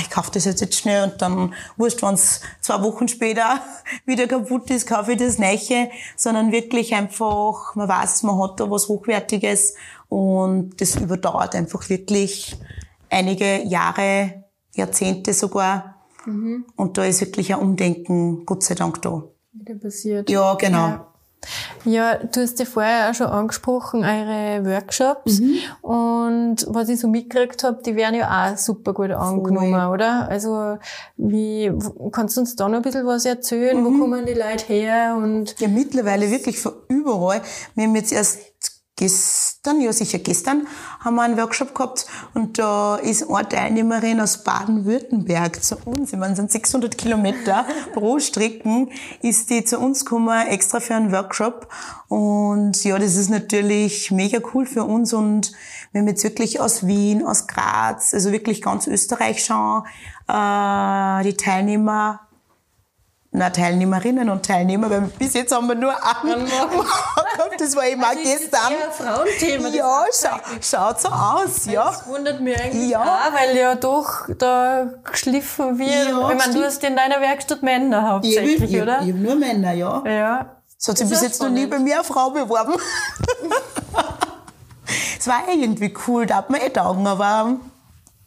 ich 0.00 0.10
kaufe 0.10 0.30
das 0.32 0.44
jetzt, 0.44 0.60
jetzt 0.60 0.76
schnell 0.76 1.04
und 1.04 1.20
dann 1.20 1.54
wurscht, 1.76 2.02
wenn 2.02 2.14
es 2.14 2.40
zwei 2.60 2.80
Wochen 2.82 3.08
später 3.08 3.60
wieder 4.06 4.26
kaputt 4.26 4.70
ist, 4.70 4.86
kaufe 4.86 5.12
ich 5.12 5.18
das 5.18 5.38
Neue, 5.38 5.90
sondern 6.16 6.52
wirklich 6.52 6.94
einfach, 6.94 7.74
man 7.74 7.88
weiß, 7.88 8.22
man 8.22 8.40
hat 8.40 8.60
da 8.60 8.70
was 8.70 8.88
Hochwertiges 8.88 9.74
und 10.12 10.78
das 10.78 10.96
überdauert 10.96 11.54
einfach 11.54 11.88
wirklich 11.88 12.54
einige 13.08 13.62
Jahre, 13.62 14.44
Jahrzehnte 14.74 15.32
sogar. 15.32 16.02
Mhm. 16.26 16.66
Und 16.76 16.98
da 16.98 17.06
ist 17.06 17.22
wirklich 17.22 17.54
ein 17.54 17.60
Umdenken, 17.60 18.44
Gott 18.44 18.62
sei 18.62 18.74
Dank, 18.74 19.00
da. 19.00 19.22
Wieder 19.54 19.74
passiert. 19.76 20.28
Ja, 20.28 20.52
genau. 20.56 20.86
Ja. 20.88 21.08
Ja, 21.84 22.16
du 22.16 22.40
hast 22.42 22.58
ja 22.58 22.66
vorher 22.66 23.10
auch 23.10 23.14
schon 23.14 23.26
angesprochen, 23.26 24.04
eure 24.04 24.64
Workshops. 24.66 25.40
Mhm. 25.40 25.56
Und 25.80 26.66
was 26.68 26.90
ich 26.90 27.00
so 27.00 27.08
mitgekriegt 27.08 27.64
habe, 27.64 27.82
die 27.82 27.96
werden 27.96 28.14
ja 28.14 28.52
auch 28.52 28.56
super 28.58 28.92
gut 28.92 29.10
angenommen, 29.10 29.72
Voll. 29.72 29.94
oder? 29.94 30.28
Also, 30.28 30.76
wie, 31.16 31.72
kannst 32.12 32.36
du 32.36 32.42
uns 32.42 32.54
da 32.54 32.68
noch 32.68 32.76
ein 32.76 32.82
bisschen 32.82 33.06
was 33.06 33.24
erzählen? 33.24 33.80
Mhm. 33.80 33.84
Wo 33.84 33.98
kommen 33.98 34.26
die 34.26 34.34
Leute 34.34 34.66
her? 34.66 35.16
Und 35.16 35.58
ja, 35.58 35.68
mittlerweile 35.68 36.30
wirklich 36.30 36.60
von 36.60 36.74
überall. 36.88 37.40
Wir 37.74 37.84
haben 37.84 37.96
jetzt 37.96 38.12
erst 38.12 38.38
gestern, 39.02 39.80
ja 39.80 39.92
sicher 39.92 40.20
gestern, 40.20 40.68
haben 41.00 41.16
wir 41.16 41.22
einen 41.22 41.36
Workshop 41.36 41.74
gehabt 41.74 42.06
und 42.34 42.56
da 42.58 42.94
ist 42.94 43.28
eine 43.28 43.48
Teilnehmerin 43.48 44.20
aus 44.20 44.44
Baden-Württemberg 44.44 45.60
zu 45.60 45.76
uns. 45.84 46.12
Ich 46.12 46.18
meine, 46.20 46.34
es 46.34 46.38
sind 46.38 46.52
600 46.52 46.96
Kilometer 46.96 47.66
pro 47.94 48.20
Strecken, 48.20 48.92
ist 49.20 49.50
die 49.50 49.64
zu 49.64 49.80
uns 49.80 50.04
gekommen, 50.04 50.46
extra 50.46 50.78
für 50.78 50.94
einen 50.94 51.10
Workshop. 51.10 51.66
Und 52.06 52.84
ja, 52.84 52.96
das 52.96 53.16
ist 53.16 53.28
natürlich 53.28 54.12
mega 54.12 54.38
cool 54.54 54.66
für 54.66 54.84
uns 54.84 55.12
und 55.12 55.50
wir 55.90 56.00
haben 56.00 56.08
jetzt 56.08 56.22
wirklich 56.22 56.60
aus 56.60 56.86
Wien, 56.86 57.26
aus 57.26 57.48
Graz, 57.48 58.14
also 58.14 58.30
wirklich 58.30 58.62
ganz 58.62 58.86
Österreich 58.86 59.44
schon 59.44 59.82
äh, 60.28 61.24
die 61.24 61.36
Teilnehmer 61.36 62.20
na, 63.34 63.48
Teilnehmerinnen 63.48 64.28
und 64.28 64.44
Teilnehmer, 64.44 64.90
weil 64.90 65.00
bis 65.18 65.32
jetzt 65.32 65.54
haben 65.54 65.66
wir 65.66 65.74
nur 65.74 65.94
einen 66.04 66.44
gehabt. 66.44 66.70
Das 67.58 67.74
war 67.74 67.86
immer 67.86 68.08
also 68.08 68.22
gestern. 68.22 68.60
Das 68.78 69.00
ist 69.00 69.06
Frauenthema. 69.06 69.68
Ja, 69.68 70.04
schau, 70.12 70.36
schaut 70.60 71.00
so 71.00 71.08
aus, 71.08 71.64
ja. 71.64 71.86
Das 71.86 72.06
wundert 72.06 72.42
mich 72.42 72.60
eigentlich 72.60 72.90
ja. 72.90 73.00
auch, 73.00 73.32
weil 73.32 73.56
ja 73.56 73.74
doch 73.74 74.28
da 74.36 74.86
geschliffen 75.10 75.78
wird. 75.78 76.08
Ja, 76.08 76.30
ich 76.30 76.36
meine, 76.36 76.52
du 76.52 76.62
hast 76.62 76.84
in 76.84 76.94
deiner 76.94 77.22
Werkstatt 77.22 77.62
Männer 77.62 78.10
hauptsächlich, 78.10 78.74
ich, 78.74 78.82
oder? 78.82 79.00
Ich, 79.00 79.08
ich 79.08 79.14
habe 79.14 79.24
nur 79.24 79.34
Männer, 79.36 79.72
ja. 79.72 80.02
Ja. 80.06 80.56
Es 80.78 80.88
hat 80.88 80.98
sich 80.98 81.08
bis 81.08 81.22
jetzt 81.22 81.36
spannend. 81.36 81.54
noch 81.54 81.62
nie 81.62 81.66
bei 81.66 81.78
mir 81.78 81.94
eine 81.94 82.04
Frau 82.04 82.30
beworben. 82.30 82.74
Es 85.18 85.28
war 85.28 85.42
irgendwie 85.48 85.94
cool, 86.08 86.26
da 86.26 86.38
hat 86.38 86.50
man 86.50 86.60
eh 86.60 86.68
taugen, 86.68 87.06
aber 87.06 87.54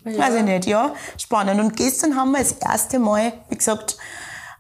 ja. 0.06 0.18
weiß 0.18 0.36
ich 0.36 0.44
nicht, 0.44 0.66
ja. 0.66 0.96
Spannend. 1.18 1.60
Und 1.60 1.76
gestern 1.76 2.16
haben 2.16 2.32
wir 2.32 2.40
das 2.40 2.54
erste 2.54 3.00
Mal, 3.00 3.34
wie 3.50 3.58
gesagt, 3.58 3.98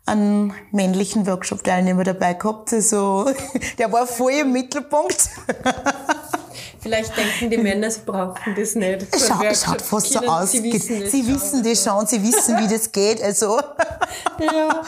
einen 0.05 0.53
männlichen 0.71 1.25
Workshop-Teilnehmer 1.25 2.03
dabei 2.03 2.33
gehabt. 2.33 2.73
Also, 2.73 3.31
der 3.77 3.91
war 3.91 4.05
voll 4.05 4.33
im 4.33 4.51
Mittelpunkt. 4.51 5.29
Vielleicht 6.79 7.17
denken 7.17 7.49
die 7.49 7.57
Männer, 7.57 7.89
sie 7.89 8.01
brauchen 8.05 8.53
das 8.55 8.75
nicht. 8.75 9.07
Schau, 9.17 9.41
schaut 9.55 9.81
fast 9.81 10.13
so 10.13 10.19
aus. 10.19 10.51
Sie 10.51 10.61
wissen 10.71 11.01
das, 11.01 11.11
sie 11.11 11.27
wissen 11.27 11.63
das 11.63 11.83
schon, 11.83 12.05
sie 12.05 12.21
wissen, 12.21 12.57
wie 12.59 12.67
das 12.67 12.91
geht. 12.91 13.21
Also. 13.21 13.59
Ja. 14.37 14.81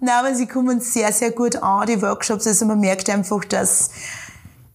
Nein, 0.00 0.14
aber 0.18 0.34
sie 0.34 0.46
kommen 0.46 0.80
sehr, 0.80 1.12
sehr 1.12 1.30
gut 1.30 1.56
an, 1.56 1.86
die 1.86 2.00
Workshops. 2.00 2.46
Also 2.46 2.64
man 2.64 2.80
merkt 2.80 3.10
einfach, 3.10 3.44
dass 3.44 3.90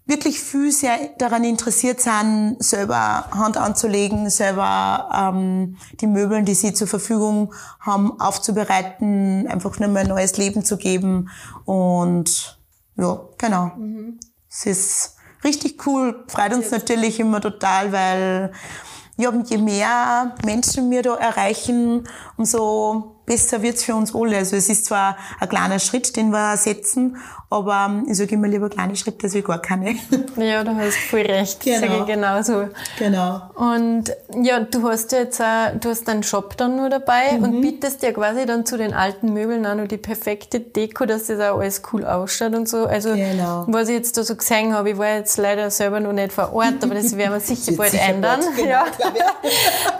wirklich 0.05 0.39
viel 0.39 0.71
sehr 0.71 0.97
daran 1.17 1.43
interessiert 1.43 2.01
sind, 2.01 2.57
selber 2.59 3.25
Hand 3.31 3.57
anzulegen, 3.57 4.29
selber 4.29 5.09
ähm, 5.13 5.77
die 5.99 6.07
Möbeln, 6.07 6.45
die 6.45 6.53
sie 6.53 6.73
zur 6.73 6.87
Verfügung 6.87 7.53
haben, 7.79 8.19
aufzubereiten, 8.19 9.47
einfach 9.47 9.79
nur 9.79 9.89
mal 9.89 10.01
ein 10.01 10.07
neues 10.07 10.37
Leben 10.37 10.65
zu 10.65 10.77
geben. 10.77 11.29
Und 11.65 12.59
ja, 12.97 13.21
genau. 13.37 13.71
Mhm. 13.77 14.19
Es 14.49 14.65
ist 14.65 15.15
richtig 15.43 15.85
cool, 15.85 16.25
freut 16.27 16.53
uns 16.53 16.71
natürlich 16.71 17.19
immer 17.19 17.39
total, 17.39 17.91
weil 17.91 18.51
ja, 19.17 19.31
je 19.45 19.57
mehr 19.57 20.35
Menschen 20.43 20.89
wir 20.89 21.03
da 21.03 21.15
erreichen, 21.15 22.07
umso 22.37 23.21
besser 23.25 23.61
wird's 23.61 23.83
für 23.83 23.95
uns 23.95 24.15
alle. 24.15 24.37
Also 24.37 24.55
es 24.55 24.67
ist 24.67 24.85
zwar 24.85 25.15
ein 25.39 25.47
kleiner 25.47 25.79
Schritt, 25.79 26.15
den 26.15 26.31
wir 26.31 26.57
setzen, 26.57 27.17
aber 27.51 27.87
ähm, 27.89 28.05
ich 28.07 28.15
sage 28.15 28.35
immer 28.35 28.47
lieber 28.47 28.69
kleine 28.69 28.95
Schritte 28.95 29.27
als 29.27 29.43
gar 29.43 29.61
keine. 29.61 29.95
Ja, 30.37 30.63
du 30.63 30.73
hast 30.75 30.95
voll 30.95 31.21
recht. 31.21 31.59
Genau. 31.59 31.79
Sage 31.79 31.97
ich 31.99 32.05
genauso. 32.05 32.69
Genau. 32.97 33.41
Und 33.55 34.05
ja, 34.41 34.61
du 34.61 34.87
hast 34.87 35.11
jetzt 35.11 35.41
auch, 35.41 35.77
du 35.79 35.89
hast 35.89 36.07
deinen 36.07 36.23
Shop 36.23 36.55
dann 36.55 36.77
nur 36.77 36.89
dabei 36.89 37.33
mhm. 37.33 37.43
und 37.43 37.61
bietest 37.61 38.01
ja 38.03 38.13
quasi 38.13 38.45
dann 38.45 38.65
zu 38.65 38.77
den 38.77 38.93
alten 38.93 39.33
Möbeln 39.33 39.65
auch 39.65 39.75
noch 39.75 39.87
die 39.87 39.97
perfekte 39.97 40.61
Deko, 40.61 41.05
dass 41.05 41.27
das 41.27 41.39
auch 41.41 41.59
alles 41.59 41.81
cool 41.91 42.05
ausschaut 42.05 42.55
und 42.55 42.69
so. 42.69 42.85
Also, 42.85 43.13
genau. 43.13 43.65
was 43.67 43.89
ich 43.89 43.95
jetzt 43.95 44.17
da 44.17 44.23
so 44.23 44.35
gesehen 44.35 44.73
habe, 44.73 44.91
ich 44.91 44.97
war 44.97 45.15
jetzt 45.15 45.37
leider 45.37 45.69
selber 45.69 45.99
noch 45.99 46.13
nicht 46.13 46.31
vor 46.31 46.53
Ort, 46.53 46.81
aber 46.81 46.95
das 46.95 47.17
werden 47.17 47.33
wir 47.33 47.41
sicher 47.41 47.73
bald 47.77 47.91
sicher 47.91 48.07
ändern. 48.07 48.39
Bald, 48.39 48.55
genau, 48.55 48.69
ja. 48.69 48.85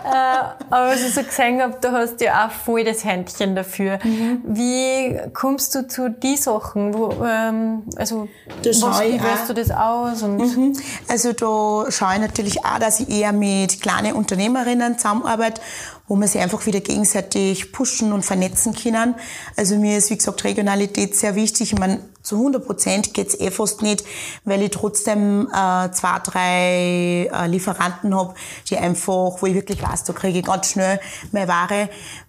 Äh, 0.04 0.64
aber 0.68 0.88
was 0.88 1.00
ich 1.00 1.14
so 1.14 1.22
gesehen 1.22 1.62
habe, 1.62 1.76
du 1.80 1.92
hast 1.92 2.20
ja 2.20 2.46
auch 2.46 2.50
voll 2.50 2.84
das 2.84 3.04
Händchen 3.04 3.54
dafür. 3.54 3.98
Mhm. 4.02 4.42
Wie 4.44 5.16
kommst 5.32 5.74
du 5.74 5.86
zu 5.86 6.10
die 6.10 6.36
Sachen? 6.36 6.92
Wo, 6.92 7.10
äh, 7.24 7.41
ähm, 7.48 7.82
also 7.96 8.28
das 8.62 8.82
was, 8.82 9.00
wie 9.00 9.22
wählst 9.22 9.48
du 9.48 9.54
das 9.54 9.70
aus? 9.70 10.22
Mhm. 10.22 10.76
Also 11.08 11.32
da 11.32 11.90
schaue 11.90 12.14
ich 12.14 12.20
natürlich 12.20 12.64
auch, 12.64 12.78
dass 12.78 13.00
ich 13.00 13.08
eher 13.08 13.32
mit 13.32 13.80
kleinen 13.80 14.14
Unternehmerinnen 14.14 14.98
zusammenarbeite, 14.98 15.60
wo 16.08 16.16
man 16.16 16.28
sich 16.28 16.40
einfach 16.40 16.64
wieder 16.66 16.80
gegenseitig 16.80 17.72
pushen 17.72 18.12
und 18.12 18.24
vernetzen 18.24 18.74
können. 18.74 19.14
Also 19.56 19.76
mir 19.76 19.98
ist, 19.98 20.10
wie 20.10 20.16
gesagt, 20.16 20.44
Regionalität 20.44 21.16
sehr 21.16 21.34
wichtig. 21.34 21.72
Ich 21.72 21.78
meine, 21.78 22.00
zu 22.22 22.36
100 22.36 22.64
Prozent 22.64 23.14
geht's 23.14 23.38
eh 23.38 23.50
fast 23.50 23.82
nicht, 23.82 24.04
weil 24.44 24.62
ich 24.62 24.70
trotzdem 24.70 25.48
äh, 25.48 25.90
zwei, 25.90 26.18
drei 26.24 27.30
äh, 27.32 27.46
Lieferanten 27.48 28.14
habe, 28.14 28.34
die 28.68 28.76
einfach, 28.76 29.40
wo 29.40 29.46
ich 29.46 29.54
wirklich 29.54 29.82
weiß, 29.82 30.04
da 30.04 30.12
kriege 30.12 30.38
ich 30.38 30.44
ganz 30.44 30.70
schnell 30.70 31.00
meine 31.32 31.48
Ware, 31.48 31.88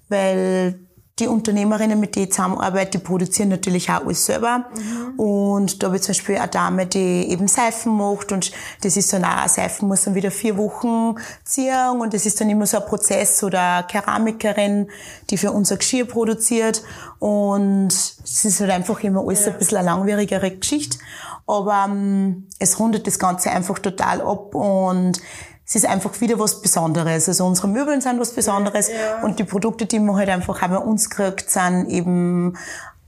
weil 0.09 0.79
die 1.19 1.27
Unternehmerinnen, 1.27 1.99
mit 1.99 2.15
denen 2.15 2.25
ich 2.25 2.31
zusammenarbeite, 2.31 2.97
die 2.97 3.03
produzieren 3.03 3.49
natürlich 3.49 3.89
auch 3.91 4.05
alles 4.05 4.25
selber. 4.25 4.65
Mhm. 4.73 5.19
Und 5.19 5.83
da 5.83 5.87
habe 5.87 5.97
ich 5.97 6.01
zum 6.01 6.13
Beispiel 6.13 6.37
eine 6.37 6.47
Dame, 6.47 6.87
die 6.87 7.29
eben 7.29 7.47
Seifen 7.47 7.95
macht 7.95 8.31
und 8.31 8.51
das 8.81 8.97
ist 8.97 9.13
dann 9.13 9.23
auch, 9.23 9.47
Seifen 9.47 9.87
muss 9.87 10.05
dann 10.05 10.15
wieder 10.15 10.31
vier 10.31 10.57
Wochen 10.57 11.15
ziehen 11.43 11.99
und 11.99 12.15
das 12.15 12.25
ist 12.25 12.41
dann 12.41 12.49
immer 12.49 12.65
so 12.65 12.79
ein 12.79 12.85
Prozess 12.85 13.43
oder 13.43 13.77
eine 13.77 13.87
Keramikerin, 13.87 14.89
die 15.29 15.37
für 15.37 15.51
unser 15.51 15.77
Geschirr 15.77 16.05
produziert 16.05 16.83
und 17.19 17.89
es 17.89 18.45
ist 18.45 18.59
halt 18.59 18.71
einfach 18.71 18.99
immer 19.03 19.21
alles 19.21 19.45
ja. 19.45 19.51
ein 19.51 19.59
bisschen 19.59 19.77
eine 19.77 19.85
langwierigere 19.85 20.49
Geschichte. 20.49 20.97
Aber 21.45 21.85
ähm, 21.89 22.47
es 22.57 22.79
rundet 22.79 23.05
das 23.05 23.19
Ganze 23.19 23.51
einfach 23.51 23.77
total 23.77 24.21
ab 24.21 24.55
und 24.55 25.21
es 25.65 25.75
ist 25.75 25.85
einfach 25.85 26.19
wieder 26.19 26.37
was 26.39 26.61
Besonderes. 26.61 27.27
Also 27.27 27.45
unsere 27.45 27.67
Möbeln 27.67 28.01
sind 28.01 28.19
was 28.19 28.33
Besonderes 28.33 28.89
ja. 28.89 29.23
und 29.23 29.39
die 29.39 29.43
Produkte, 29.43 29.85
die 29.85 29.99
man 29.99 30.15
halt 30.15 30.29
einfach 30.29 30.67
bei 30.67 30.77
uns 30.77 31.09
kriegt, 31.09 31.49
sind 31.49 31.89
eben 31.89 32.57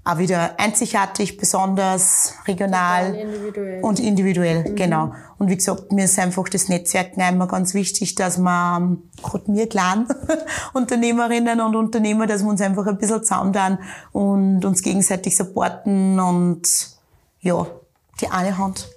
auch 0.05 0.19
wieder 0.19 0.59
einzigartig, 0.59 1.35
besonders 1.35 2.35
regional 2.47 3.15
individuell. 3.15 3.83
und 3.83 3.99
individuell, 3.99 4.69
mhm. 4.69 4.75
genau. 4.75 5.13
Und 5.39 5.49
wie 5.49 5.55
gesagt, 5.55 5.91
mir 5.91 6.05
ist 6.05 6.19
einfach 6.19 6.47
das 6.47 6.69
Netzwerk 6.69 7.17
immer 7.17 7.47
ganz 7.47 7.73
wichtig, 7.73 8.13
dass 8.13 8.37
man, 8.37 8.99
gerade 9.23 9.49
mir 9.51 9.67
klein, 9.67 10.07
Unternehmerinnen 10.73 11.59
und 11.59 11.75
Unternehmer, 11.75 12.27
dass 12.27 12.43
wir 12.43 12.49
uns 12.49 12.61
einfach 12.61 12.85
ein 12.85 12.99
bisschen 12.99 13.23
zusammen 13.23 13.79
und 14.11 14.63
uns 14.63 14.83
gegenseitig 14.83 15.35
supporten 15.35 16.19
und 16.19 16.61
ja, 17.41 17.65
die 18.21 18.27
eine 18.27 18.57
Hand 18.59 18.87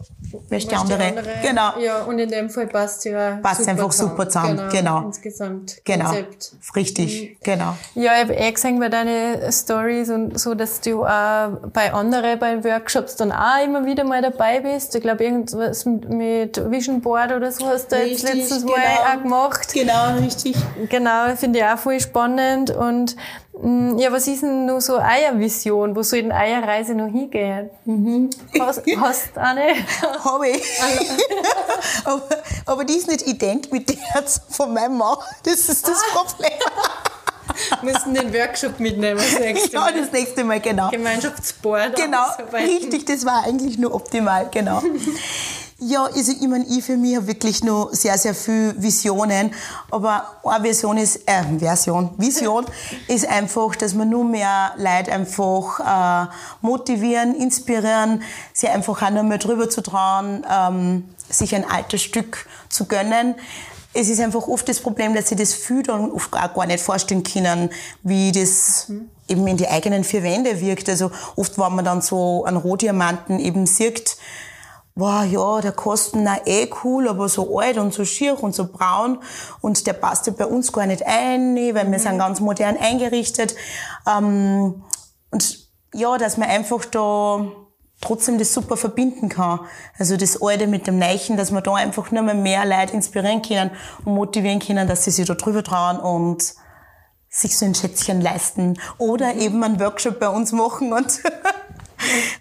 wäscht 0.49 0.73
andere. 0.73 1.05
andere. 1.05 1.31
Genau. 1.43 1.79
Ja, 1.79 2.03
und 2.03 2.19
in 2.19 2.29
dem 2.29 2.51
Fall 2.51 2.67
passt 2.67 3.05
ja 3.05 3.39
passt 3.43 3.61
super 3.61 3.71
einfach 3.71 3.91
zusammen. 3.91 4.11
super 4.11 4.29
zusammen. 4.29 4.57
Genau. 4.57 4.71
genau. 4.71 5.07
Insgesamt. 5.07 5.77
Genau. 5.85 6.05
Konzept. 6.07 6.53
Richtig. 6.77 7.23
Mhm. 7.23 7.37
Genau. 7.43 7.77
Ja, 7.95 8.13
ich 8.15 8.21
habe 8.23 8.35
eh 8.35 8.53
gesehen 8.53 8.79
bei 8.79 8.89
deinen 8.89 9.53
Stories 9.53 10.11
und 10.11 10.39
so, 10.39 10.55
dass 10.55 10.81
du 10.81 11.05
auch 11.05 11.51
bei 11.73 11.93
anderen, 11.93 12.39
bei 12.39 12.63
Workshops 12.65 13.17
dann 13.17 13.33
auch 13.33 13.65
immer 13.65 13.85
wieder 13.85 14.05
mal 14.05 14.23
dabei 14.23 14.61
bist. 14.61 14.95
Ich 14.95 15.03
glaube, 15.03 15.25
irgendwas 15.25 15.85
mit 15.85 16.71
Vision 16.71 17.01
Board 17.01 17.33
oder 17.33 17.51
so 17.53 17.67
hast 17.67 17.93
du 17.93 17.97
richtig, 17.97 18.23
jetzt 18.23 18.35
letztens 18.35 18.63
genau. 18.63 18.77
mal 18.77 19.17
auch 19.17 19.23
gemacht. 19.23 19.73
Genau, 19.73 20.17
richtig. 20.19 20.57
Genau, 20.89 21.37
finde 21.37 21.61
ich 21.61 21.65
auch 21.65 21.79
voll 21.79 22.01
spannend 22.01 22.71
und 22.71 23.17
ja, 23.99 24.13
was 24.13 24.29
ist 24.29 24.43
denn 24.43 24.67
nur 24.67 24.81
so 24.81 24.99
Eiervision? 24.99 25.97
Wo 25.97 26.03
soll 26.03 26.23
denn 26.23 26.33
Eierreise 26.33 26.95
noch 26.95 27.11
hingehen? 27.11 27.71
Mhm. 27.85 28.31
Hast, 28.61 28.83
hast 29.01 29.37
du 29.37 29.41
eine? 29.41 29.75
Habe 30.25 30.49
ich. 30.49 30.63
aber, 32.05 32.29
aber 32.67 32.85
die 32.85 32.95
ist 32.95 33.09
nicht 33.09 33.27
ident 33.27 33.73
mit 33.73 33.89
der 33.89 34.25
von 34.51 34.73
meinem 34.73 34.99
Mann. 34.99 35.17
Das 35.43 35.69
ist 35.69 35.89
das 35.89 35.99
ah. 35.99 36.19
Problem. 36.19 36.53
müssen 37.83 38.15
den 38.15 38.33
Workshop 38.33 38.81
mitnehmen 38.81 39.19
das 39.19 39.39
nächste 39.39 39.77
Mal. 39.77 39.91
Ja, 39.95 40.01
das 40.01 40.13
nächste 40.13 40.45
Mal, 40.45 40.61
genau. 40.61 40.91
Gemeinschaftsboard. 40.91 41.97
Genau, 41.97 42.27
richtig, 42.53 43.07
das 43.07 43.25
war 43.25 43.45
eigentlich 43.45 43.79
nur 43.79 43.95
optimal, 43.95 44.49
genau. 44.51 44.83
Ja, 45.81 46.07
also 46.07 46.33
ich 46.33 46.49
meine, 46.49 46.67
ich 46.67 46.83
für 46.83 46.97
mich 46.97 47.15
habe 47.15 47.29
wirklich 47.29 47.63
noch 47.63 47.91
sehr, 47.93 48.19
sehr 48.19 48.35
viele 48.35 48.75
Visionen. 48.83 49.53
Aber 49.93 50.41
eine 50.43 50.65
Vision 50.65 50.99
ist, 50.99 51.21
äh, 51.29 51.45
Version, 51.57 52.11
Vision 52.17 52.67
ist 53.07 53.29
einfach, 53.29 53.77
dass 53.77 53.95
man 53.95 54.09
nur 54.09 54.25
mehr 54.25 54.73
Leute 54.77 55.13
einfach 55.13 56.27
äh, 56.27 56.31
motivieren, 56.63 57.37
inspirieren, 57.37 58.23
sie 58.53 58.67
einfach 58.67 59.01
auch 59.03 59.11
noch 59.11 59.23
mal 59.23 59.39
drüber 59.39 59.71
zu 59.71 59.81
trauen, 59.81 60.45
ähm, 60.51 61.05
sich 61.29 61.55
ein 61.55 61.65
altes 61.65 62.03
Stück 62.03 62.49
zu 62.69 62.87
gönnen. 62.87 63.37
Es 63.95 64.09
ist 64.09 64.21
einfach 64.21 64.49
oft 64.49 64.69
das 64.69 64.81
Problem, 64.81 65.15
dass 65.15 65.29
sie 65.29 65.37
das 65.37 65.55
viel 65.55 65.85
dann 65.85 66.11
oft 66.11 66.35
auch 66.35 66.55
gar 66.55 66.67
nicht 66.67 66.81
vorstellen 66.81 67.23
können, 67.23 67.71
wie 68.03 68.33
das 68.33 68.89
mhm. 68.89 69.09
eben 69.29 69.47
in 69.47 69.57
die 69.57 69.69
eigenen 69.69 70.03
vier 70.03 70.25
Wände 70.25 70.61
wirkt. 70.61 70.89
Also 70.89 71.13
oft, 71.37 71.57
wenn 71.57 71.77
man 71.77 71.85
dann 71.85 72.03
so 72.03 72.45
einen 72.45 72.57
Rohdiamanten 72.57 73.39
eben 73.39 73.65
sieht, 73.67 74.17
wow, 74.99 75.25
ja, 75.25 75.61
der 75.61 75.73
kostet 75.73 76.21
na 76.23 76.39
eh 76.45 76.69
cool, 76.83 77.09
aber 77.09 77.29
so 77.29 77.59
alt 77.59 77.79
und 77.79 77.95
so 77.95 78.05
schier 78.05 78.43
und 78.43 78.55
so 78.55 78.67
braun 78.67 79.19
und 79.61 79.87
der 79.87 79.93
passt 79.93 80.27
ja 80.27 80.33
bei 80.37 80.45
uns 80.45 80.73
gar 80.73 80.87
nicht 80.87 81.07
ein, 81.07 81.55
weil 81.57 81.75
wir 81.75 81.85
mhm. 81.85 81.99
sind 81.99 82.19
ganz 82.19 82.41
modern 82.41 82.77
eingerichtet. 82.77 83.55
Ähm, 84.07 84.83
und 85.31 85.69
ja, 85.95 86.19
dass 86.19 86.37
man 86.37 86.49
einfach 86.49 86.85
da 86.85 87.47
trotzdem 88.01 88.39
das 88.39 88.53
super 88.53 88.77
verbinden 88.77 89.29
kann. 89.29 89.61
Also 89.99 90.17
das 90.17 90.43
Alte 90.43 90.67
mit 90.67 90.87
dem 90.87 90.99
Neichen, 90.99 91.37
dass 91.37 91.53
man 91.53 91.63
da 91.63 91.75
einfach 91.75 92.11
nur 92.11 92.23
mehr, 92.23 92.35
mehr 92.35 92.67
Leute 92.67 92.95
inspirieren 92.95 93.43
können 93.43 93.71
und 94.05 94.15
motivieren 94.15 94.59
können, 94.59 94.89
dass 94.89 95.05
sie 95.05 95.13
sich 95.13 95.27
da 95.27 95.35
drüber 95.35 95.63
trauen 95.63 95.99
und 95.99 96.55
sich 97.29 97.57
so 97.57 97.67
ein 97.67 97.75
Schätzchen 97.75 98.21
leisten 98.21 98.81
oder 98.99 99.35
mhm. 99.35 99.41
eben 99.41 99.63
einen 99.63 99.81
Workshop 99.81 100.19
bei 100.19 100.29
uns 100.29 100.51
machen 100.51 100.93
und 100.93 101.21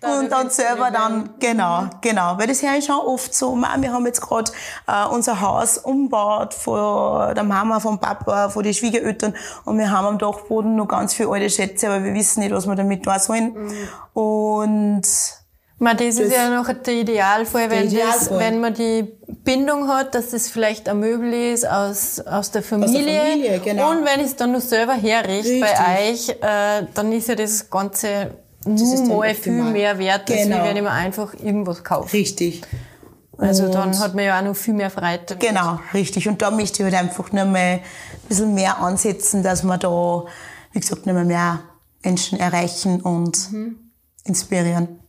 und 0.02 0.32
dann 0.32 0.50
selber 0.50 0.92
dann, 0.92 1.32
genau, 1.40 1.82
mhm. 1.82 1.90
genau. 2.02 2.38
Weil 2.38 2.48
das 2.48 2.62
höre 2.62 2.78
ich 2.78 2.86
schon 2.86 2.96
oft 2.96 3.34
so, 3.34 3.56
wir 3.56 3.92
haben 3.92 4.06
jetzt 4.06 4.22
gerade 4.22 4.52
äh, 4.88 5.06
unser 5.08 5.42
Haus 5.42 5.78
umgebaut 5.78 6.54
von 6.54 7.34
der 7.36 7.44
Mama, 7.44 7.80
vom 7.80 8.00
Papa, 8.00 8.50
von 8.50 8.64
den 8.64 8.74
Schwiegereltern 8.74 9.36
und 9.66 9.78
wir 9.78 9.92
haben 9.92 10.08
am 10.08 10.18
Dachboden 10.18 10.76
noch 10.76 10.88
ganz 10.88 11.14
viele 11.14 11.30
alte 11.30 11.50
Schätze, 11.50 11.88
aber 11.88 12.04
wir 12.04 12.14
wissen 12.14 12.42
nicht, 12.42 12.54
was 12.54 12.68
wir 12.68 12.76
damit 12.76 13.04
tun 13.04 13.20
sollen. 13.20 13.54
Mhm. 13.54 13.88
Und 14.14 15.08
man, 15.80 15.96
das, 15.96 16.16
das, 16.16 16.26
ist 16.26 16.36
ja 16.36 16.50
noch 16.50 16.72
der 16.74 16.94
Idealfall, 16.94 17.70
wenn, 17.70 17.88
Idealfall. 17.88 18.30
Das, 18.30 18.40
wenn 18.40 18.60
man 18.60 18.74
die 18.74 19.04
Bindung 19.28 19.88
hat, 19.88 20.16
dass 20.16 20.32
das 20.32 20.50
vielleicht 20.50 20.90
ein 20.90 21.00
Möbel 21.00 21.32
ist 21.34 21.68
aus, 21.68 22.20
aus 22.20 22.50
der 22.50 22.64
Familie. 22.64 23.00
Aus 23.00 23.06
der 23.06 23.32
Familie 23.32 23.60
genau. 23.60 23.92
Und 23.92 24.06
wenn 24.06 24.20
ich 24.20 24.28
es 24.28 24.36
dann 24.36 24.54
noch 24.54 24.62
selber 24.62 24.94
herrichte 24.94 25.60
bei 25.60 26.10
euch, 26.10 26.30
äh, 26.30 26.88
dann 26.96 27.12
ist 27.12 27.28
ja 27.28 27.36
das 27.36 27.70
Ganze 27.70 28.32
nur 28.68 29.18
mal 29.18 29.36
viel 29.36 29.54
mehr 29.54 29.98
wert, 29.98 30.30
als 30.30 30.44
genau. 30.44 30.64
wenn 30.64 30.78
ich 30.78 30.84
mir 30.84 30.92
einfach 30.92 31.34
irgendwas 31.34 31.84
kaufe. 31.84 32.14
Richtig. 32.14 32.62
Also 33.38 33.66
und 33.66 33.76
dann 33.76 34.00
hat 34.00 34.16
man 34.16 34.26
ja 34.26 34.40
auch 34.40 34.44
noch 34.44 34.56
viel 34.56 34.74
mehr 34.74 34.90
Freiheit. 34.90 35.40
Genau, 35.40 35.80
richtig. 35.94 36.28
Und 36.28 36.42
da 36.42 36.50
möchte 36.50 36.80
ich 36.80 36.84
halt 36.84 36.96
einfach 36.96 37.32
nur 37.32 37.46
mal 37.46 37.60
ein 37.60 37.82
bisschen 38.28 38.54
mehr 38.56 38.80
ansetzen, 38.80 39.44
dass 39.44 39.64
wir 39.64 39.78
da, 39.78 40.26
wie 40.72 40.80
gesagt, 40.80 41.06
noch 41.06 41.14
mal 41.14 41.26
mehr 41.26 41.60
Menschen 42.04 42.40
erreichen 42.40 43.02
und 43.02 43.52
mhm. 43.52 43.92
inspirieren. 44.24 45.00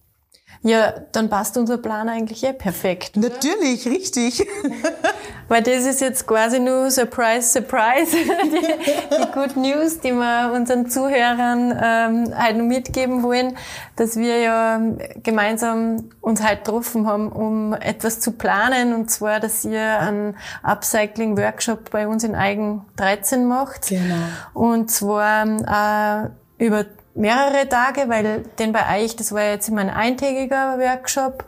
Ja, 0.62 0.92
dann 1.12 1.30
passt 1.30 1.56
unser 1.56 1.78
Plan 1.78 2.08
eigentlich 2.08 2.42
eh 2.44 2.52
perfekt. 2.52 3.16
Natürlich, 3.16 3.86
richtig. 3.86 4.46
Weil 5.48 5.62
das 5.62 5.86
ist 5.86 6.00
jetzt 6.00 6.26
quasi 6.26 6.58
nur 6.58 6.90
Surprise, 6.90 7.48
Surprise, 7.48 8.16
die, 8.44 9.16
die 9.16 9.32
Good 9.32 9.56
News, 9.56 10.00
die 10.00 10.12
wir 10.12 10.52
unseren 10.52 10.90
Zuhörern 10.90 11.78
ähm, 11.80 12.34
heute 12.36 12.62
mitgeben 12.62 13.22
wollen, 13.22 13.56
dass 13.96 14.16
wir 14.16 14.40
ja 14.40 14.80
gemeinsam 15.22 16.10
uns 16.20 16.42
heute 16.42 16.58
getroffen 16.58 17.06
haben, 17.06 17.32
um 17.32 17.72
etwas 17.72 18.20
zu 18.20 18.32
planen, 18.32 18.92
und 18.92 19.10
zwar, 19.10 19.40
dass 19.40 19.64
ihr 19.64 20.00
einen 20.00 20.36
Upcycling-Workshop 20.62 21.90
bei 21.90 22.06
uns 22.06 22.24
in 22.24 22.34
Eigen 22.34 22.84
13 22.96 23.46
macht. 23.46 23.88
Genau. 23.88 24.14
Und 24.52 24.90
zwar 24.90 26.26
äh, 26.26 26.64
über 26.64 26.84
mehrere 27.18 27.68
Tage, 27.68 28.08
weil 28.08 28.44
denn 28.58 28.72
bei 28.72 29.02
euch, 29.02 29.16
das 29.16 29.32
war 29.32 29.42
jetzt 29.42 29.68
immer 29.68 29.82
ein 29.82 29.90
eintägiger 29.90 30.78
Workshop. 30.78 31.44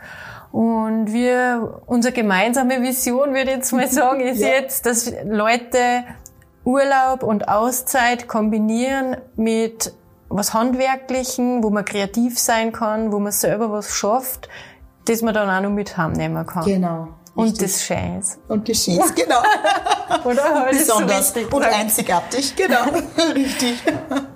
Und 0.52 1.12
wir, 1.12 1.80
unsere 1.87 2.12
gemeinsame 2.12 2.83
Vision, 2.83 3.35
würde 3.35 3.50
ich 3.50 3.56
jetzt 3.56 3.72
mal 3.72 3.87
sagen, 3.90 4.20
ist 4.20 4.40
ja. 4.40 4.48
jetzt, 4.48 4.85
dass 4.85 5.12
Leute 5.24 6.04
Urlaub 6.64 7.22
und 7.22 7.48
Auszeit 7.48 8.28
kombinieren 8.28 9.16
mit 9.37 9.94
was 10.28 10.54
Handwerklichen, 10.54 11.62
wo 11.62 11.70
man 11.70 11.85
kreativ 11.85 12.38
sein 12.38 12.72
kann, 12.72 13.12
wo 13.12 13.18
man 13.18 13.33
selber 13.33 13.72
was 13.72 13.94
schafft, 13.94 14.48
das 15.06 15.22
man 15.22 15.35
dann 15.35 15.48
auch 15.48 15.62
noch 15.62 15.74
mit 15.74 15.96
heimnehmen 15.96 16.46
kann. 16.46 16.64
Genau. 16.64 17.09
Und 17.35 17.62
das 17.62 17.83
Scheiß. 17.85 18.38
Und 18.49 18.64
Geschehens, 18.64 19.14
genau. 19.14 19.40
Oder? 20.25 20.66
Und 20.66 20.71
besonders 20.71 21.33
so 21.33 21.57
und 21.57 21.62
einzigartig, 21.62 22.55
genau. 22.57 22.85
richtig. 23.35 23.83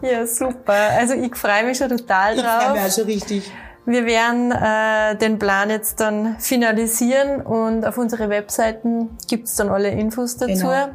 Ja, 0.00 0.26
super. 0.26 0.72
Also 0.72 1.14
ich 1.14 1.35
freue 1.35 1.64
mich 1.64 1.78
schon 1.78 1.88
total 1.88 2.37
drauf. 2.37 2.44
Ich 2.46 2.64
freue 2.64 2.72
mich 2.72 2.83
auch 2.83 2.94
schon 2.94 3.04
richtig. 3.04 3.52
Wir 3.87 4.07
werden 4.07 4.50
äh, 4.50 5.16
den 5.16 5.38
Plan 5.38 5.68
jetzt 5.68 6.00
dann 6.00 6.38
finalisieren 6.38 7.42
und 7.42 7.85
auf 7.85 7.98
unsere 7.98 8.30
Webseiten 8.30 9.18
gibt's 9.28 9.57
dann 9.57 9.68
alle 9.68 9.90
Infos 9.90 10.37
dazu. 10.38 10.68
Genau. 10.68 10.88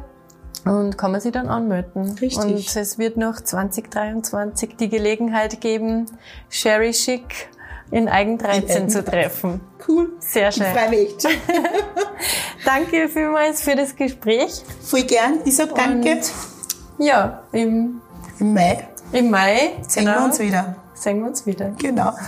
Und 0.64 0.98
kann 0.98 1.12
man 1.12 1.20
sich 1.20 1.32
dann 1.32 1.48
anmelden. 1.48 2.18
Richtig. 2.20 2.38
Und 2.38 2.76
es 2.76 2.98
wird 2.98 3.16
noch 3.16 3.40
2023 3.40 4.76
die 4.76 4.88
Gelegenheit 4.88 5.60
geben, 5.60 6.06
Sherry 6.48 6.90
Chic 6.90 7.48
in 7.90 8.08
Eigen 8.08 8.38
13 8.38 8.88
zu 8.88 9.04
treffen. 9.04 9.60
Cool. 9.86 10.12
Sehr 10.20 10.52
schön. 10.52 10.66
Ich 10.66 10.72
freue 10.72 10.90
mich 10.90 11.16
danke 12.64 13.08
vielmals 13.08 13.62
für 13.62 13.74
das 13.74 13.96
Gespräch. 13.96 14.62
Voll 14.82 15.02
gern. 15.02 15.40
Ich 15.44 15.56
sag 15.56 15.74
danke. 15.74 16.12
Und 16.12 16.32
ja, 16.98 17.42
im, 17.52 18.00
im 18.38 18.54
Mai. 18.54 18.86
Im 19.12 19.30
Mai. 19.30 19.72
Sehen 19.86 20.04
genau. 20.04 20.18
wir 20.18 20.24
uns 20.26 20.38
wieder. 20.38 20.76
Sehen 20.94 21.20
wir 21.20 21.28
uns 21.28 21.44
wieder. 21.46 21.70
Genau. 21.78 22.12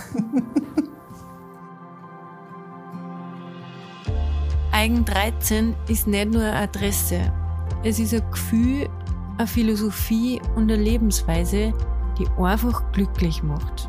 Eigen 4.71 5.05
13 5.05 5.75
ist 5.87 6.07
nicht 6.07 6.31
nur 6.31 6.41
eine 6.41 6.55
Adresse. 6.55 7.31
Es 7.83 7.99
ist 7.99 8.13
ein 8.13 8.23
Gefühl, 8.31 8.89
eine 9.37 9.47
Philosophie 9.47 10.41
und 10.55 10.63
eine 10.63 10.81
Lebensweise, 10.81 11.73
die 12.17 12.27
einfach 12.41 12.91
glücklich 12.91 13.43
macht. 13.43 13.87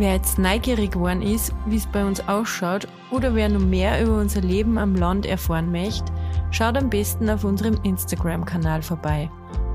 Wer 0.00 0.14
jetzt 0.14 0.38
neugierig 0.38 0.92
geworden 0.92 1.20
ist, 1.20 1.52
wie 1.66 1.76
es 1.76 1.86
bei 1.86 2.02
uns 2.02 2.26
ausschaut 2.26 2.88
oder 3.10 3.34
wer 3.34 3.50
noch 3.50 3.60
mehr 3.60 4.02
über 4.02 4.16
unser 4.16 4.40
Leben 4.40 4.78
am 4.78 4.94
Land 4.94 5.26
erfahren 5.26 5.70
möchte, 5.70 6.10
schaut 6.50 6.78
am 6.78 6.88
besten 6.88 7.28
auf 7.28 7.44
unserem 7.44 7.78
Instagram-Kanal 7.82 8.80
vorbei 8.80 9.30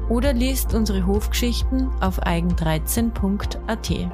oder 0.10 0.34
liest 0.34 0.74
unsere 0.74 1.06
Hofgeschichten 1.06 1.92
auf 2.02 2.20
eigen13.at. 2.24 4.12